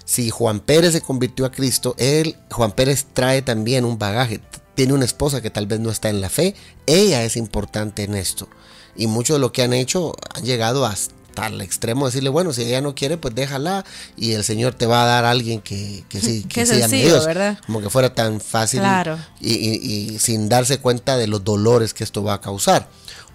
si 0.04 0.30
Juan 0.30 0.60
Pérez 0.60 0.92
se 0.92 1.00
convirtió 1.00 1.46
a 1.46 1.50
Cristo, 1.50 1.94
él, 1.98 2.36
Juan 2.50 2.72
Pérez 2.72 3.06
trae 3.12 3.42
también 3.42 3.84
un 3.84 3.98
bagaje. 3.98 4.40
Tiene 4.74 4.92
una 4.92 5.04
esposa 5.04 5.40
que 5.40 5.50
tal 5.50 5.66
vez 5.66 5.80
no 5.80 5.90
está 5.90 6.10
en 6.10 6.20
la 6.20 6.28
fe. 6.28 6.54
Ella 6.86 7.24
es 7.24 7.36
importante 7.36 8.02
en 8.04 8.14
esto. 8.14 8.48
Y 8.96 9.06
mucho 9.06 9.34
de 9.34 9.40
lo 9.40 9.52
que 9.52 9.62
han 9.62 9.72
hecho 9.72 10.14
han 10.34 10.44
llegado 10.44 10.84
hasta 10.84 11.14
el 11.42 11.60
extremo 11.60 12.04
de 12.06 12.10
decirle, 12.10 12.30
bueno, 12.30 12.52
si 12.52 12.62
ella 12.62 12.80
no 12.80 12.94
quiere, 12.94 13.16
pues 13.18 13.34
déjala 13.34 13.84
y 14.16 14.32
el 14.32 14.44
Señor 14.44 14.74
te 14.74 14.86
va 14.86 15.02
a 15.02 15.06
dar 15.06 15.24
a 15.24 15.30
alguien 15.30 15.60
que, 15.60 16.04
que 16.08 16.20
sí, 16.20 16.44
que 16.48 16.64
sencillo, 16.66 17.06
Dios. 17.08 17.26
¿verdad? 17.26 17.58
Como 17.66 17.80
que 17.80 17.90
fuera 17.90 18.14
tan 18.14 18.40
fácil 18.40 18.80
Claro. 18.80 19.18
y, 19.40 19.52
y- 19.54 19.74
y 20.14 20.18
sin 20.18 20.48
darse 20.48 20.78
cuenta 20.78 21.16
de 21.16 21.26
los 21.26 21.44
dolores 21.44 21.92
que 21.94 22.04
esto 22.04 22.22
va 22.22 22.34
a 22.34 22.40
causar. 22.40 22.88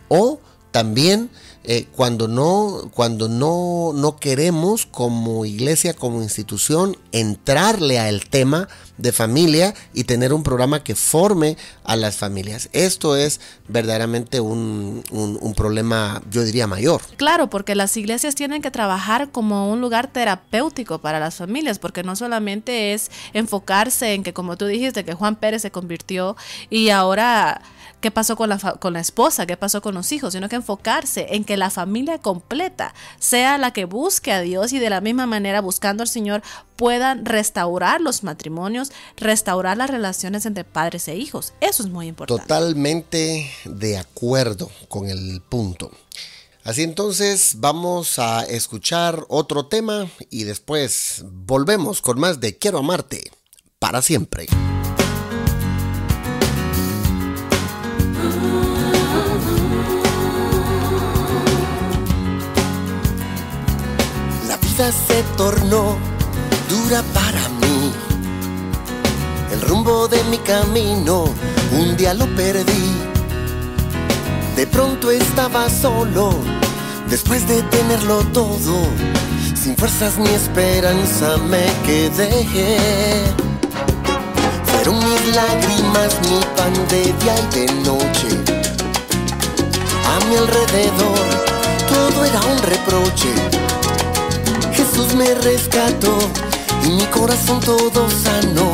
O 0.07 0.39
también 0.71 1.29
eh, 1.71 1.85
cuando 1.95 2.27
no 2.27 2.89
cuando 2.95 3.29
no, 3.29 3.91
no 3.93 4.15
queremos 4.17 4.87
como 4.87 5.45
iglesia 5.45 5.93
como 5.93 6.23
institución 6.23 6.97
entrarle 7.11 7.99
al 7.99 8.27
tema 8.27 8.67
de 8.97 9.11
familia 9.11 9.75
y 9.93 10.05
tener 10.05 10.33
un 10.33 10.41
programa 10.41 10.83
que 10.83 10.95
forme 10.95 11.57
a 11.83 11.95
las 11.95 12.17
familias. 12.17 12.69
Esto 12.73 13.15
es 13.15 13.39
verdaderamente 13.67 14.39
un, 14.41 15.03
un- 15.11 15.37
un 15.39 15.53
problema 15.53 16.23
yo 16.31 16.43
diría 16.43 16.65
mayor. 16.65 17.01
Claro, 17.17 17.51
porque 17.51 17.75
las 17.75 17.95
iglesias 17.97 18.33
tienen 18.33 18.63
que 18.63 18.71
trabajar 18.71 19.29
como 19.31 19.71
un 19.71 19.79
lugar 19.79 20.07
terapéutico 20.11 20.97
para 20.99 21.19
las 21.19 21.35
familias, 21.35 21.77
porque 21.77 22.01
no 22.03 22.15
solamente 22.15 22.93
es 22.93 23.11
enfocarse 23.33 24.15
en 24.15 24.23
que, 24.23 24.33
como 24.33 24.57
tú 24.57 24.65
dijiste, 24.65 25.05
que 25.05 25.13
Juan 25.13 25.35
Pérez 25.35 25.61
se 25.61 25.69
convirtió 25.71 26.35
y 26.71 26.89
ahora 26.89 27.61
qué 28.01 28.11
pasó 28.11 28.35
con 28.35 28.49
la, 28.49 28.57
con 28.57 28.93
la 28.93 28.99
esposa, 28.99 29.45
qué 29.45 29.57
pasó 29.57 29.81
con 29.81 29.95
los 29.95 30.11
hijos, 30.11 30.33
sino 30.33 30.49
que 30.49 30.55
enfocarse 30.55 31.27
en 31.31 31.43
que 31.43 31.57
la 31.57 31.69
familia 31.69 32.19
completa 32.19 32.93
sea 33.19 33.57
la 33.57 33.71
que 33.71 33.85
busque 33.85 34.31
a 34.31 34.41
Dios 34.41 34.73
y 34.73 34.79
de 34.79 34.89
la 34.89 35.01
misma 35.01 35.25
manera 35.25 35.61
buscando 35.61 36.03
al 36.03 36.07
Señor 36.07 36.41
puedan 36.75 37.25
restaurar 37.25 37.99
los 37.99 38.23
matrimonios, 38.23 38.91
restaurar 39.17 39.77
las 39.77 39.89
relaciones 39.89 40.45
entre 40.45 40.63
padres 40.63 41.07
e 41.07 41.15
hijos. 41.15 41.53
Eso 41.59 41.83
es 41.83 41.89
muy 41.89 42.07
importante. 42.07 42.41
Totalmente 42.43 43.51
de 43.65 43.97
acuerdo 43.97 44.71
con 44.87 45.09
el 45.09 45.41
punto. 45.41 45.91
Así 46.63 46.83
entonces 46.83 47.55
vamos 47.57 48.19
a 48.19 48.43
escuchar 48.43 49.25
otro 49.29 49.65
tema 49.65 50.07
y 50.29 50.43
después 50.43 51.23
volvemos 51.25 52.01
con 52.01 52.19
más 52.19 52.39
de 52.39 52.57
Quiero 52.57 52.79
amarte 52.79 53.31
para 53.79 54.01
siempre. 54.01 54.47
Se 64.87 65.23
tornó 65.35 65.97
dura 66.69 67.03
para 67.13 67.49
mí. 67.49 67.91
El 69.51 69.61
rumbo 69.61 70.07
de 70.07 70.23
mi 70.25 70.37
camino 70.37 71.25
un 71.73 71.97
día 71.97 72.13
lo 72.13 72.25
perdí. 72.33 72.93
De 74.55 74.65
pronto 74.67 75.11
estaba 75.11 75.69
solo, 75.69 76.33
después 77.09 77.45
de 77.45 77.61
tenerlo 77.63 78.23
todo. 78.31 78.87
Sin 79.53 79.75
fuerzas 79.75 80.17
ni 80.17 80.29
esperanza 80.29 81.35
me 81.49 81.65
quedé. 81.85 82.45
Fueron 84.63 84.97
mis 84.99 85.35
lágrimas, 85.35 86.15
mi 86.29 86.39
pan 86.55 86.73
de 86.87 87.01
día 87.03 87.35
y 87.37 87.55
de 87.55 87.73
noche. 87.83 88.29
A 90.07 90.25
mi 90.27 90.37
alrededor 90.37 91.19
todo 91.89 92.23
era 92.23 92.39
un 92.45 92.57
reproche. 92.59 93.58
Jesús 94.99 95.15
me 95.15 95.33
rescató 95.33 96.17
y 96.83 96.89
mi 96.89 97.05
corazón 97.05 97.61
todo 97.61 98.09
sano. 98.09 98.69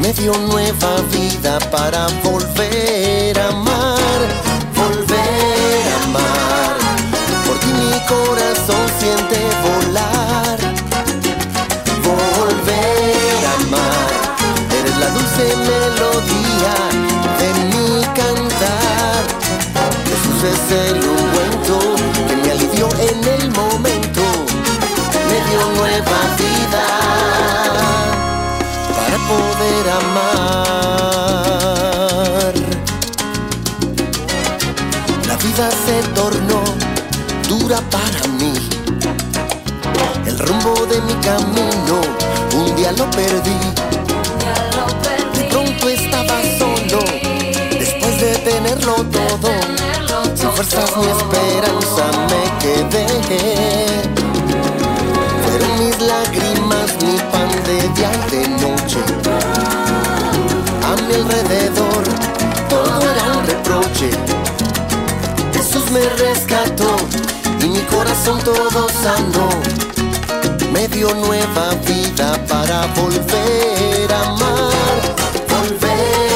Me 0.00 0.12
dio 0.12 0.32
nueva 0.32 0.96
vida 1.10 1.58
para 1.72 2.06
volver 2.22 3.36
a 3.36 3.48
amar, 3.48 4.20
volver 4.76 5.82
a 5.92 6.04
amar. 6.04 6.76
Por 7.46 7.58
ti 7.58 7.66
mi 7.66 7.98
corazón 8.06 8.86
siente 9.00 9.40
volar, 9.66 10.58
volver 12.04 13.44
a 13.44 13.54
amar. 13.66 14.10
Eres 14.78 14.96
la 14.98 15.08
dulce 15.08 15.56
melodía 15.66 16.74
de 17.40 17.48
mi 17.70 18.04
cantar. 18.14 19.24
Jesús 20.06 20.44
es 20.44 20.62
el 20.70 20.96
ungüento 20.96 21.91
para 28.96 29.18
poder 29.28 29.84
amar. 29.90 30.72
La 35.26 35.36
vida 35.36 35.70
se 35.84 35.96
tornó 36.14 36.62
dura 37.48 37.78
para 37.90 38.22
mí. 38.38 38.54
El 40.26 40.38
rumbo 40.38 40.86
de 40.86 41.00
mi 41.02 41.14
camino 41.14 42.00
un 42.54 42.76
día 42.76 42.92
lo 42.92 43.10
perdí. 43.10 43.58
De 45.34 45.44
pronto 45.50 45.88
estaba 45.88 46.40
solo, 46.58 47.04
después 47.78 48.20
de 48.20 48.38
tenerlo 48.38 48.94
todo. 48.94 49.50
Sin 50.34 50.50
fuerzas 50.52 50.96
ni 50.96 51.06
esperanza 51.06 52.04
me 52.30 52.42
quedé. 52.60 54.21
Lágrimas, 56.06 56.96
mi 57.04 57.16
pan 57.30 57.48
de 57.64 57.88
día 57.94 58.10
y 58.12 58.30
de 58.30 58.48
noche. 58.48 58.98
A 60.84 60.96
mi 61.02 61.14
alrededor 61.14 62.02
todo 62.68 63.02
era 63.10 63.38
un 63.38 63.46
reproche. 63.46 64.10
Jesús 65.52 65.90
me 65.90 66.00
rescató 66.24 66.96
y 67.60 67.68
mi 67.68 67.80
corazón 67.82 68.38
todo 68.40 68.88
sano. 68.88 69.48
Me 70.72 70.88
dio 70.88 71.14
nueva 71.14 71.70
vida 71.86 72.36
para 72.48 72.86
volver 72.96 74.12
a 74.12 74.28
amar, 74.30 75.00
volver 75.48 76.31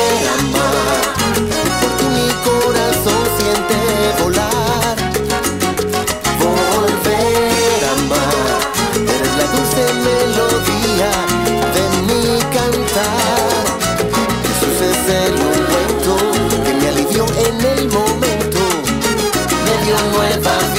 me 19.86 19.92
dio 19.92 20.10
nueva 20.10 20.75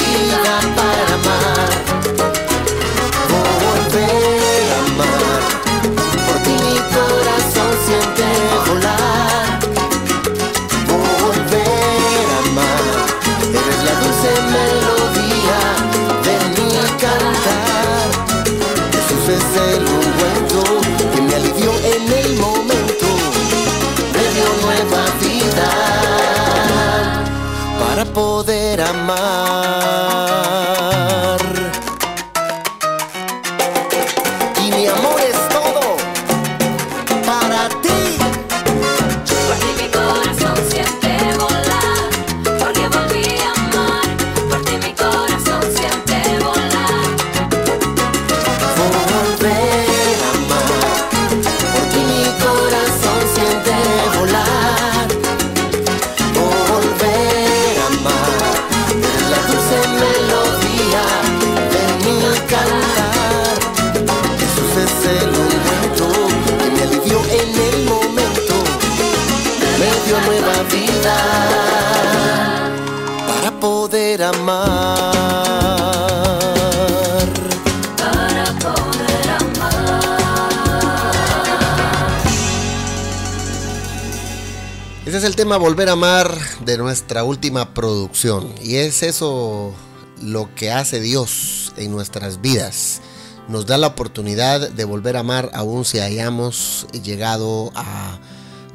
Volver 85.55 85.87
a 85.87 85.93
Amar 85.93 86.37
de 86.65 86.77
nuestra 86.77 87.23
última 87.23 87.73
producción. 87.73 88.53
Y 88.61 88.75
es 88.75 89.01
eso 89.01 89.73
lo 90.21 90.53
que 90.53 90.71
hace 90.71 90.99
Dios 90.99 91.73
en 91.77 91.91
nuestras 91.91 92.41
vidas. 92.41 93.01
Nos 93.47 93.65
da 93.65 93.77
la 93.77 93.87
oportunidad 93.87 94.69
de 94.69 94.83
volver 94.83 95.15
a 95.15 95.21
amar 95.21 95.49
aun 95.53 95.85
si 95.85 95.99
hayamos 95.99 96.85
llegado 97.01 97.71
a, 97.75 98.19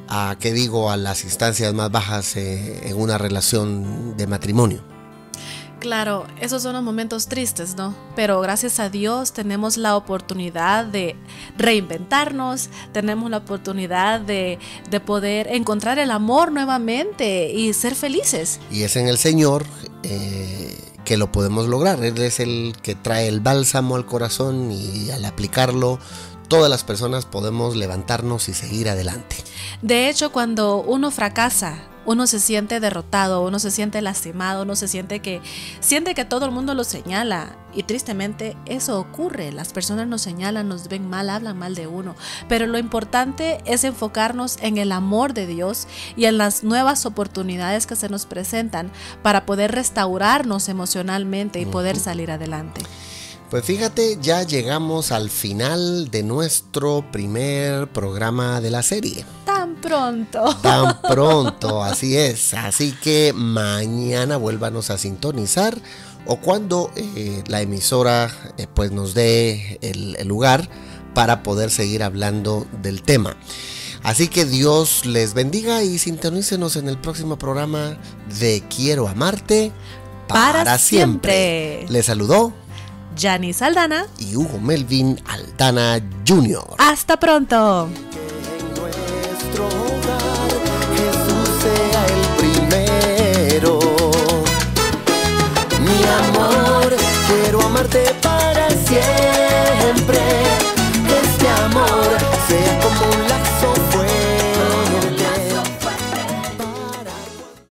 a 0.08 0.36
¿qué 0.40 0.52
digo?, 0.52 0.90
a 0.90 0.96
las 0.96 1.24
instancias 1.24 1.74
más 1.74 1.90
bajas 1.90 2.36
eh, 2.36 2.88
en 2.88 2.98
una 2.98 3.18
relación 3.18 4.16
de 4.16 4.26
matrimonio. 4.26 4.91
Claro, 5.82 6.28
esos 6.40 6.62
son 6.62 6.74
los 6.74 6.82
momentos 6.84 7.26
tristes, 7.26 7.74
¿no? 7.74 7.92
Pero 8.14 8.40
gracias 8.40 8.78
a 8.78 8.88
Dios 8.88 9.32
tenemos 9.32 9.76
la 9.76 9.96
oportunidad 9.96 10.84
de 10.84 11.16
reinventarnos, 11.58 12.68
tenemos 12.92 13.28
la 13.28 13.38
oportunidad 13.38 14.20
de, 14.20 14.60
de 14.88 15.00
poder 15.00 15.48
encontrar 15.48 15.98
el 15.98 16.12
amor 16.12 16.52
nuevamente 16.52 17.50
y 17.50 17.72
ser 17.72 17.96
felices. 17.96 18.60
Y 18.70 18.84
es 18.84 18.94
en 18.94 19.08
el 19.08 19.18
Señor 19.18 19.64
eh, 20.04 20.78
que 21.04 21.16
lo 21.16 21.32
podemos 21.32 21.66
lograr. 21.66 22.04
Él 22.04 22.16
es 22.18 22.38
el 22.38 22.76
que 22.80 22.94
trae 22.94 23.26
el 23.26 23.40
bálsamo 23.40 23.96
al 23.96 24.06
corazón 24.06 24.70
y 24.70 25.10
al 25.10 25.24
aplicarlo, 25.24 25.98
todas 26.46 26.70
las 26.70 26.84
personas 26.84 27.26
podemos 27.26 27.74
levantarnos 27.74 28.48
y 28.48 28.54
seguir 28.54 28.88
adelante. 28.88 29.34
De 29.80 30.08
hecho, 30.08 30.30
cuando 30.30 30.76
uno 30.76 31.10
fracasa, 31.10 31.88
uno 32.04 32.26
se 32.26 32.40
siente 32.40 32.80
derrotado, 32.80 33.42
uno 33.42 33.58
se 33.58 33.70
siente 33.70 34.02
lastimado, 34.02 34.62
uno 34.62 34.76
se 34.76 34.88
siente 34.88 35.20
que 35.20 35.40
siente 35.80 36.14
que 36.14 36.24
todo 36.24 36.44
el 36.44 36.50
mundo 36.50 36.74
lo 36.74 36.84
señala 36.84 37.56
y 37.74 37.84
tristemente 37.84 38.56
eso 38.66 38.98
ocurre. 38.98 39.52
Las 39.52 39.72
personas 39.72 40.06
nos 40.06 40.22
señalan, 40.22 40.68
nos 40.68 40.88
ven 40.88 41.08
mal, 41.08 41.30
hablan 41.30 41.58
mal 41.58 41.74
de 41.74 41.86
uno, 41.86 42.14
pero 42.48 42.66
lo 42.66 42.78
importante 42.78 43.62
es 43.64 43.84
enfocarnos 43.84 44.58
en 44.60 44.78
el 44.78 44.92
amor 44.92 45.34
de 45.34 45.46
Dios 45.46 45.86
y 46.16 46.26
en 46.26 46.38
las 46.38 46.64
nuevas 46.64 47.06
oportunidades 47.06 47.86
que 47.86 47.96
se 47.96 48.08
nos 48.08 48.26
presentan 48.26 48.90
para 49.22 49.46
poder 49.46 49.72
restaurarnos 49.72 50.68
emocionalmente 50.68 51.60
y 51.60 51.66
poder 51.66 51.96
salir 51.96 52.30
adelante. 52.30 52.82
Pues 53.52 53.66
fíjate, 53.66 54.16
ya 54.22 54.44
llegamos 54.44 55.12
al 55.12 55.28
final 55.28 56.10
de 56.10 56.22
nuestro 56.22 57.04
primer 57.12 57.86
programa 57.88 58.62
de 58.62 58.70
la 58.70 58.82
serie. 58.82 59.26
Tan 59.82 60.26
pronto. 60.30 60.56
Tan 60.62 61.02
pronto, 61.08 61.82
así 61.82 62.16
es. 62.16 62.54
Así 62.54 62.92
que 62.92 63.32
mañana 63.34 64.36
vuélvanos 64.36 64.90
a 64.90 64.98
sintonizar 64.98 65.76
o 66.26 66.36
cuando 66.36 66.90
eh, 66.96 67.42
la 67.48 67.60
emisora 67.60 68.30
eh, 68.56 68.66
pues 68.72 68.92
nos 68.92 69.14
dé 69.14 69.78
el, 69.82 70.16
el 70.18 70.28
lugar 70.28 70.68
para 71.14 71.42
poder 71.42 71.70
seguir 71.70 72.02
hablando 72.02 72.66
del 72.82 73.02
tema. 73.02 73.36
Así 74.02 74.28
que 74.28 74.44
Dios 74.44 75.06
les 75.06 75.34
bendiga 75.34 75.82
y 75.82 75.98
sintonícenos 75.98 76.76
en 76.76 76.88
el 76.88 76.98
próximo 76.98 77.38
programa 77.38 77.98
de 78.40 78.62
Quiero 78.74 79.06
amarte 79.06 79.70
Para 80.26 80.78
siempre. 80.78 81.86
Les 81.88 82.06
saludó 82.06 82.52
Janice 83.16 83.64
Aldana, 83.64 84.06
y 84.18 84.36
Hugo 84.36 84.58
Melvin 84.58 85.20
Aldana 85.26 86.00
Jr. 86.26 86.64
hasta 86.78 87.18
pronto. 87.18 87.88